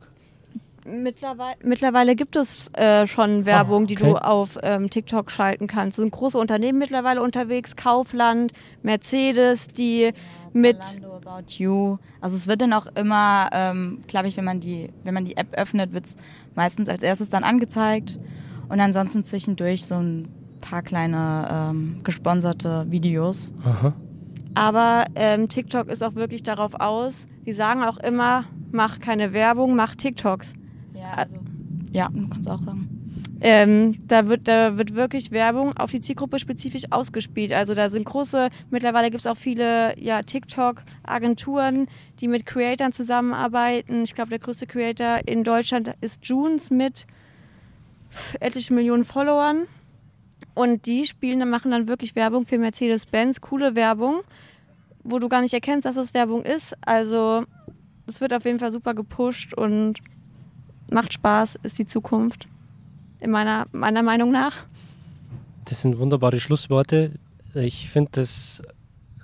Mittlerweile, 0.84 1.56
mittlerweile 1.64 2.14
gibt 2.14 2.36
es 2.36 2.68
äh, 2.74 3.06
schon 3.06 3.44
Werbung, 3.44 3.82
oh, 3.82 3.84
okay. 3.84 3.86
die 3.86 3.94
du 3.96 4.16
auf 4.16 4.58
ähm, 4.62 4.88
TikTok 4.88 5.32
schalten 5.32 5.66
kannst. 5.66 5.98
Es 5.98 6.02
sind 6.02 6.12
große 6.12 6.38
Unternehmen 6.38 6.78
mittlerweile 6.78 7.22
unterwegs, 7.22 7.74
Kaufland, 7.74 8.52
Mercedes, 8.82 9.66
die 9.68 10.12
mit 10.56 10.82
Zalando, 10.82 11.16
About 11.16 11.52
You. 11.58 11.98
Also 12.20 12.36
es 12.36 12.46
wird 12.46 12.60
dann 12.60 12.72
auch 12.72 12.86
immer, 12.94 13.50
ähm, 13.52 14.00
glaube 14.06 14.28
ich, 14.28 14.36
wenn 14.36 14.44
man 14.44 14.60
die, 14.60 14.90
wenn 15.04 15.14
man 15.14 15.24
die 15.24 15.36
App 15.36 15.54
öffnet, 15.56 15.92
wird 15.92 16.06
es 16.06 16.16
meistens 16.54 16.88
als 16.88 17.02
erstes 17.02 17.28
dann 17.28 17.44
angezeigt 17.44 18.18
und 18.68 18.80
ansonsten 18.80 19.24
zwischendurch 19.24 19.86
so 19.86 19.96
ein 19.96 20.28
paar 20.60 20.82
kleine 20.82 21.48
ähm, 21.50 22.00
gesponserte 22.02 22.86
Videos. 22.90 23.52
Aha. 23.64 23.92
Aber 24.54 25.04
ähm, 25.14 25.48
TikTok 25.48 25.88
ist 25.88 26.02
auch 26.02 26.14
wirklich 26.14 26.42
darauf 26.42 26.74
aus. 26.74 27.28
Die 27.44 27.52
sagen 27.52 27.84
auch 27.84 27.98
immer, 27.98 28.44
mach 28.72 29.00
keine 29.00 29.32
Werbung, 29.32 29.76
mach 29.76 29.94
TikToks. 29.94 30.54
Ja, 30.94 31.12
also 31.14 31.36
ja, 31.92 32.08
kannst 32.30 32.46
du 32.48 32.52
auch 32.52 32.62
sagen. 32.62 32.95
Ähm, 33.48 34.04
da, 34.08 34.26
wird, 34.26 34.48
da 34.48 34.76
wird 34.76 34.96
wirklich 34.96 35.30
Werbung 35.30 35.76
auf 35.76 35.92
die 35.92 36.00
Zielgruppe 36.00 36.40
spezifisch 36.40 36.82
ausgespielt. 36.90 37.52
Also 37.52 37.74
da 37.74 37.90
sind 37.90 38.02
große, 38.02 38.48
mittlerweile 38.70 39.08
gibt 39.08 39.20
es 39.20 39.26
auch 39.28 39.36
viele 39.36 39.96
ja, 40.00 40.22
TikTok-Agenturen, 40.22 41.86
die 42.18 42.26
mit 42.26 42.44
Creatoren 42.44 42.90
zusammenarbeiten. 42.90 44.02
Ich 44.02 44.16
glaube, 44.16 44.30
der 44.30 44.40
größte 44.40 44.66
Creator 44.66 45.20
in 45.26 45.44
Deutschland 45.44 45.94
ist 46.00 46.26
Junes 46.26 46.70
mit 46.70 47.06
etlichen 48.40 48.74
Millionen 48.74 49.04
Followern. 49.04 49.68
Und 50.54 50.86
die 50.86 51.06
spielen, 51.06 51.38
dann 51.38 51.50
machen 51.50 51.70
dann 51.70 51.86
wirklich 51.86 52.16
Werbung 52.16 52.46
für 52.46 52.58
Mercedes-Benz, 52.58 53.40
coole 53.40 53.76
Werbung, 53.76 54.22
wo 55.04 55.20
du 55.20 55.28
gar 55.28 55.42
nicht 55.42 55.54
erkennst, 55.54 55.86
dass 55.86 55.96
es 55.96 56.14
Werbung 56.14 56.42
ist. 56.42 56.74
Also 56.84 57.44
es 58.08 58.20
wird 58.20 58.34
auf 58.34 58.44
jeden 58.44 58.58
Fall 58.58 58.72
super 58.72 58.94
gepusht 58.94 59.54
und 59.54 60.00
macht 60.90 61.12
Spaß, 61.12 61.60
ist 61.62 61.78
die 61.78 61.86
Zukunft 61.86 62.48
in 63.20 63.30
meiner, 63.30 63.66
meiner 63.72 64.02
Meinung 64.02 64.30
nach. 64.30 64.64
Das 65.64 65.82
sind 65.82 65.98
wunderbare 65.98 66.40
Schlussworte. 66.40 67.12
Ich 67.54 67.88
finde 67.88 68.10
das 68.12 68.62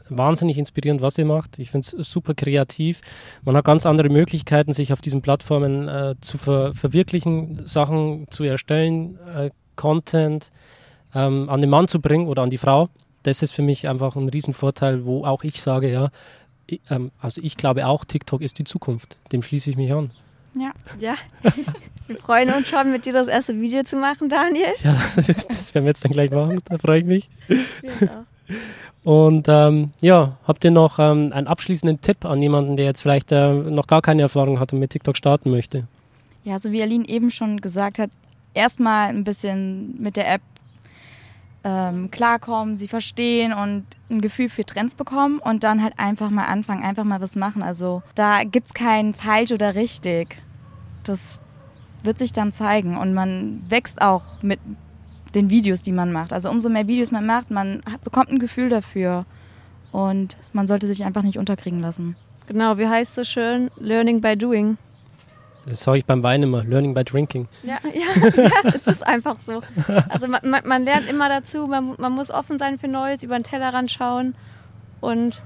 wahnsinnig 0.09 0.59
inspirierend, 0.59 1.03
was 1.03 1.19
ihr 1.19 1.25
macht. 1.25 1.59
Ich 1.59 1.71
finde 1.71 1.97
es 1.99 2.11
super 2.11 2.35
kreativ. 2.35 3.01
Man 3.45 3.57
hat 3.57 3.65
ganz 3.65 3.87
andere 3.87 4.09
Möglichkeiten, 4.09 4.73
sich 4.73 4.93
auf 4.93 5.01
diesen 5.01 5.23
Plattformen 5.23 5.89
äh, 5.89 6.15
zu 6.21 6.39
ver 6.39 6.75
verwirklichen, 6.75 7.67
Sachen 7.67 8.27
zu 8.31 8.45
erstellen, 8.45 9.19
äh, 9.35 9.51
Content 9.77 10.51
ähm, 11.15 11.49
an 11.49 11.61
den 11.61 11.71
Mann 11.71 11.89
zu 11.89 12.01
bringen 12.01 12.27
oder 12.27 12.43
an 12.43 12.51
die 12.51 12.59
Frau. 12.59 12.89
Das 13.23 13.43
ist 13.43 13.53
für 13.53 13.63
mich 13.63 13.89
einfach 13.89 14.17
ein 14.17 14.29
Riesenvorteil, 14.29 15.05
wo 15.05 15.25
auch 15.25 15.45
ich 15.45 15.61
sage, 15.61 15.91
ja, 15.91 16.09
ich, 16.67 16.81
ähm, 16.91 17.11
also 17.21 17.41
ich 17.43 17.57
glaube 17.57 17.87
auch, 17.87 18.05
TikTok 18.05 18.43
ist 18.43 18.59
die 18.59 18.65
Zukunft. 18.65 19.19
Dem 19.31 19.43
schließe 19.43 19.71
ich 19.71 19.77
mich 19.77 19.93
an. 19.93 20.11
Ja. 20.59 20.73
Ja. 20.99 21.15
Wir 22.07 22.17
freuen 22.17 22.51
uns 22.53 22.69
schon, 22.69 22.91
mit 22.91 23.07
dir 23.07 23.13
das 23.13 23.27
erste 23.27 23.59
Video 23.61 23.83
zu 23.85 23.97
machen, 23.97 24.29
Daniel. 24.29 24.73
Ja, 24.83 24.97
das 25.17 25.75
werden 25.75 25.85
wir 25.85 25.91
jetzt 25.91 26.05
dann 26.05 26.13
gleich 26.13 26.31
machen. 26.31 26.61
Da 26.69 26.79
freue 26.79 27.01
ich 27.01 27.05
mich. 27.05 27.31
Und 29.05 29.47
ähm, 29.49 29.91
ja, 30.01 30.37
habt 30.47 30.65
ihr 30.65 30.71
noch 30.71 30.99
ähm, 30.99 31.33
einen 31.33 31.49
abschließenden 31.49 32.01
Tipp 32.01 32.25
an 32.25 32.41
jemanden, 32.41 32.77
der 32.77 32.85
jetzt 32.85 33.03
vielleicht 33.03 33.33
äh, 33.33 33.53
noch 33.53 33.87
gar 33.87 34.01
keine 34.01 34.23
Erfahrung 34.23 34.61
hat 34.61 34.73
und 34.73 34.79
mit 34.79 34.91
TikTok 34.91 35.17
starten 35.17 35.51
möchte? 35.51 35.89
Ja, 36.45 36.59
so 36.59 36.71
wie 36.71 36.83
Aline 36.83 37.09
eben 37.09 37.31
schon 37.31 37.61
gesagt 37.61 37.99
hat, 37.99 38.11
erstmal 38.55 39.09
ein 39.09 39.25
bisschen 39.25 40.01
mit 40.01 40.17
der 40.17 40.33
App 40.33 40.43
ähm, 41.65 42.11
klarkommen, 42.11 42.77
sie 42.77 42.89
verstehen 42.89 43.53
und 43.53 43.85
ein 44.11 44.21
Gefühl 44.21 44.49
für 44.49 44.65
Trends 44.65 44.95
bekommen 44.95 45.39
und 45.39 45.65
dann 45.65 45.83
halt 45.83 45.95
einfach 45.99 46.31
mal 46.31 46.47
anfangen, 46.47 46.83
einfach 46.83 47.05
mal 47.05 47.21
was 47.21 47.37
machen. 47.37 47.63
Also 47.63 48.03
da 48.15 48.45
gibt 48.45 48.67
es 48.67 48.75
kein 48.75 49.15
falsch 49.15 49.53
oder 49.53 49.75
richtig. 49.75 50.37
Das 51.05 51.41
wird 52.03 52.19
sich 52.19 52.33
dann 52.33 52.53
zeigen 52.53 52.97
und 52.97 53.15
man 53.15 53.63
wächst 53.69 54.03
auch 54.03 54.23
mit 54.43 54.59
den 55.35 55.51
Videos, 55.51 55.83
die 55.83 55.93
man 55.93 56.13
macht. 56.13 56.33
Also 56.33 56.51
umso 56.51 56.69
mehr 56.69 56.87
Videos 56.87 57.11
man 57.11 57.27
macht, 57.27 57.51
man 57.51 57.83
hat, 57.91 58.05
bekommt 58.05 58.31
ein 58.31 58.39
Gefühl 58.39 58.69
dafür 58.69 59.25
und 59.91 60.37
man 60.53 60.67
sollte 60.67 60.87
sich 60.87 61.05
einfach 61.05 61.23
nicht 61.23 61.39
unterkriegen 61.39 61.81
lassen. 61.81 62.17
Genau, 62.47 62.79
wie 62.79 62.89
heißt 62.89 63.19
es 63.19 63.29
schön? 63.29 63.71
Learning 63.79 64.21
by 64.21 64.37
doing. 64.37 64.77
Das 65.67 65.81
sage 65.81 65.99
ich 65.99 66.05
beim 66.05 66.25
Wein 66.25 66.43
immer, 66.43 66.65
learning 66.65 66.93
by 66.93 67.05
drinking. 67.05 67.47
Ja, 67.63 67.79
ja, 67.95 68.43
ja 68.43 68.51
es 68.65 68.87
ist 68.87 69.07
einfach 69.07 69.41
so. 69.41 69.63
Also 70.09 70.27
man, 70.27 70.41
man, 70.45 70.67
man 70.67 70.85
lernt 70.85 71.09
immer 71.09 71.29
dazu, 71.29 71.69
man, 71.69 71.95
man, 71.99 72.13
muss 72.13 72.31
offen 72.31 72.59
sein 72.59 72.79
für 72.79 72.89
Neues, 72.89 73.23
über 73.23 73.39
den 73.39 73.45
Tellerrand 73.45 73.91
schauen 73.91 74.35
und 75.01 75.41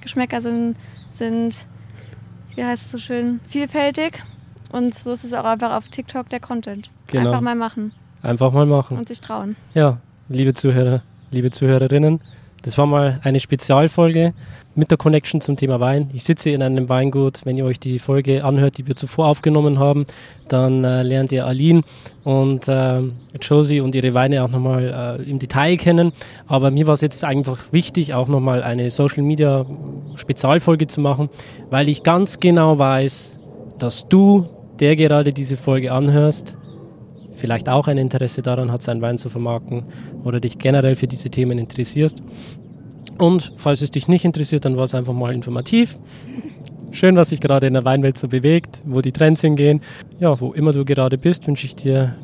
Geschmäcker 0.00 0.40
sind, 0.40 0.76
sind, 1.12 1.66
wie 2.54 2.64
heißt 2.64 2.86
es 2.86 2.92
so 2.92 2.98
schön, 2.98 3.40
vielfältig 3.46 4.22
und 4.70 4.94
so 4.94 5.12
ist 5.12 5.24
es 5.24 5.32
auch 5.32 5.44
einfach 5.44 5.76
auf 5.76 5.88
TikTok 5.88 6.28
der 6.28 6.40
Content. 6.40 6.90
Genau. 7.06 7.30
Einfach 7.30 7.40
mal 7.40 7.54
machen. 7.54 7.92
Einfach 8.22 8.52
mal 8.52 8.66
machen. 8.66 8.98
Und 8.98 9.08
sich 9.08 9.20
trauen. 9.20 9.56
Ja, 9.74 9.98
liebe 10.28 10.52
Zuhörer, 10.54 11.02
liebe 11.30 11.50
Zuhörerinnen, 11.50 12.20
das 12.62 12.76
war 12.76 12.86
mal 12.86 13.20
eine 13.22 13.38
Spezialfolge 13.38 14.34
mit 14.74 14.90
der 14.90 14.98
Connection 14.98 15.40
zum 15.40 15.56
Thema 15.56 15.80
Wein. 15.80 16.10
Ich 16.12 16.24
sitze 16.24 16.50
in 16.50 16.62
einem 16.62 16.88
Weingut. 16.88 17.40
Wenn 17.44 17.56
ihr 17.56 17.64
euch 17.64 17.78
die 17.78 17.98
Folge 17.98 18.44
anhört, 18.44 18.78
die 18.78 18.86
wir 18.86 18.96
zuvor 18.96 19.26
aufgenommen 19.26 19.78
haben, 19.78 20.06
dann 20.48 20.84
äh, 20.84 21.02
lernt 21.02 21.32
ihr 21.32 21.46
Aline 21.46 21.82
und 22.24 22.68
äh, 22.68 23.02
Josie 23.40 23.80
und 23.80 23.94
ihre 23.94 24.14
Weine 24.14 24.42
auch 24.42 24.50
nochmal 24.50 25.18
äh, 25.20 25.30
im 25.30 25.38
Detail 25.38 25.76
kennen. 25.76 26.12
Aber 26.46 26.70
mir 26.70 26.86
war 26.86 26.94
es 26.94 27.00
jetzt 27.00 27.24
einfach 27.24 27.72
wichtig, 27.72 28.14
auch 28.14 28.28
nochmal 28.28 28.62
eine 28.62 28.90
Social 28.90 29.22
Media 29.22 29.66
Spezialfolge 30.16 30.86
zu 30.86 31.00
machen, 31.00 31.28
weil 31.70 31.88
ich 31.88 32.02
ganz 32.02 32.40
genau 32.40 32.78
weiß, 32.78 33.38
dass 33.78 34.08
du, 34.08 34.46
der 34.80 34.96
gerade 34.96 35.32
diese 35.32 35.56
Folge 35.56 35.92
anhörst, 35.92 36.56
vielleicht 37.32 37.68
auch 37.68 37.88
ein 37.88 37.98
Interesse 37.98 38.42
daran 38.42 38.72
hat, 38.72 38.82
seinen 38.82 39.00
Wein 39.02 39.18
zu 39.18 39.28
vermarkten 39.28 39.84
oder 40.24 40.40
dich 40.40 40.58
generell 40.58 40.94
für 40.94 41.06
diese 41.06 41.30
Themen 41.30 41.58
interessierst. 41.58 42.22
Und 43.18 43.52
falls 43.56 43.80
es 43.80 43.90
dich 43.90 44.08
nicht 44.08 44.24
interessiert, 44.24 44.64
dann 44.64 44.76
war 44.76 44.84
es 44.84 44.94
einfach 44.94 45.12
mal 45.12 45.32
informativ. 45.32 45.98
Schön, 46.90 47.16
was 47.16 47.30
sich 47.30 47.40
gerade 47.40 47.66
in 47.66 47.74
der 47.74 47.84
Weinwelt 47.84 48.16
so 48.16 48.28
bewegt, 48.28 48.82
wo 48.86 49.00
die 49.00 49.12
Trends 49.12 49.40
hingehen. 49.40 49.80
Ja, 50.18 50.40
wo 50.40 50.52
immer 50.52 50.72
du 50.72 50.84
gerade 50.84 51.18
bist, 51.18 51.46
wünsche 51.46 51.66
ich 51.66 51.76
dir 51.76 52.16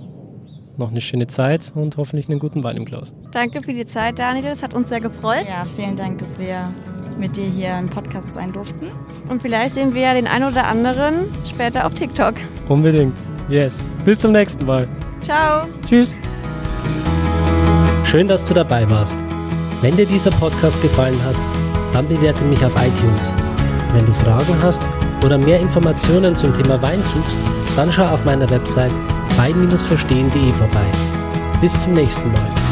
noch 0.77 0.91
eine 0.91 1.01
schöne 1.01 1.27
Zeit 1.27 1.73
und 1.75 1.97
hoffentlich 1.97 2.29
einen 2.29 2.39
guten 2.39 2.65
Wein 2.65 2.77
im 2.77 2.85
Glas. 2.85 3.15
Danke 3.31 3.61
für 3.63 3.73
die 3.73 3.85
Zeit, 3.85 4.19
Daniel. 4.19 4.47
Es 4.53 4.63
hat 4.63 4.75
uns 4.75 4.89
sehr 4.89 5.01
gefreut. 5.01 5.45
Ja, 5.49 5.65
vielen 5.77 5.97
Dank, 5.97 6.19
dass 6.19 6.39
wir 6.39 6.73
mit 7.19 7.37
dir 7.37 7.47
hier 7.47 7.79
im 7.79 7.89
Podcast 7.89 8.33
sein 8.35 8.53
durften. 8.53 8.91
Und 9.29 9.43
vielleicht 9.43 9.75
sehen 9.75 9.95
wir 9.95 10.03
ja 10.03 10.15
den 10.15 10.27
einen 10.27 10.45
oder 10.51 10.67
anderen 10.67 11.27
später 11.49 11.87
auf 11.87 11.95
TikTok. 11.95 12.35
Unbedingt. 12.69 13.17
Yes. 13.49 13.95
Bis 14.05 14.21
zum 14.21 14.33
nächsten 14.33 14.65
Mal. 14.65 14.89
Ciao. 15.21 15.67
Tschüss. 15.87 16.17
Schön, 18.05 18.29
dass 18.29 18.45
du 18.45 18.55
dabei 18.55 18.89
warst. 18.89 19.17
Wenn 19.81 19.97
dir 19.97 20.07
dieser 20.07 20.31
Podcast 20.31 20.81
gefallen 20.83 21.19
hat, 21.25 21.37
dann 21.93 22.09
bewerte 22.09 22.45
mich 22.45 22.65
auf 22.65 22.75
iTunes. 22.75 23.33
Wenn 23.93 24.07
du 24.07 24.13
Fragen 24.13 24.55
hast 24.63 24.83
oder 25.25 25.39
mehr 25.39 25.61
Informationen 25.61 26.35
zum 26.37 26.53
Thema 26.55 26.81
Wein 26.83 27.03
suchst, 27.03 27.39
dann 27.77 27.91
schau 27.91 28.07
auf 28.07 28.25
meiner 28.25 28.49
Website 28.51 28.93
wein-verstehen.de 29.37 30.53
vorbei. 30.53 30.87
Bis 31.61 31.81
zum 31.83 31.95
nächsten 31.95 32.31
Mal. 32.33 32.64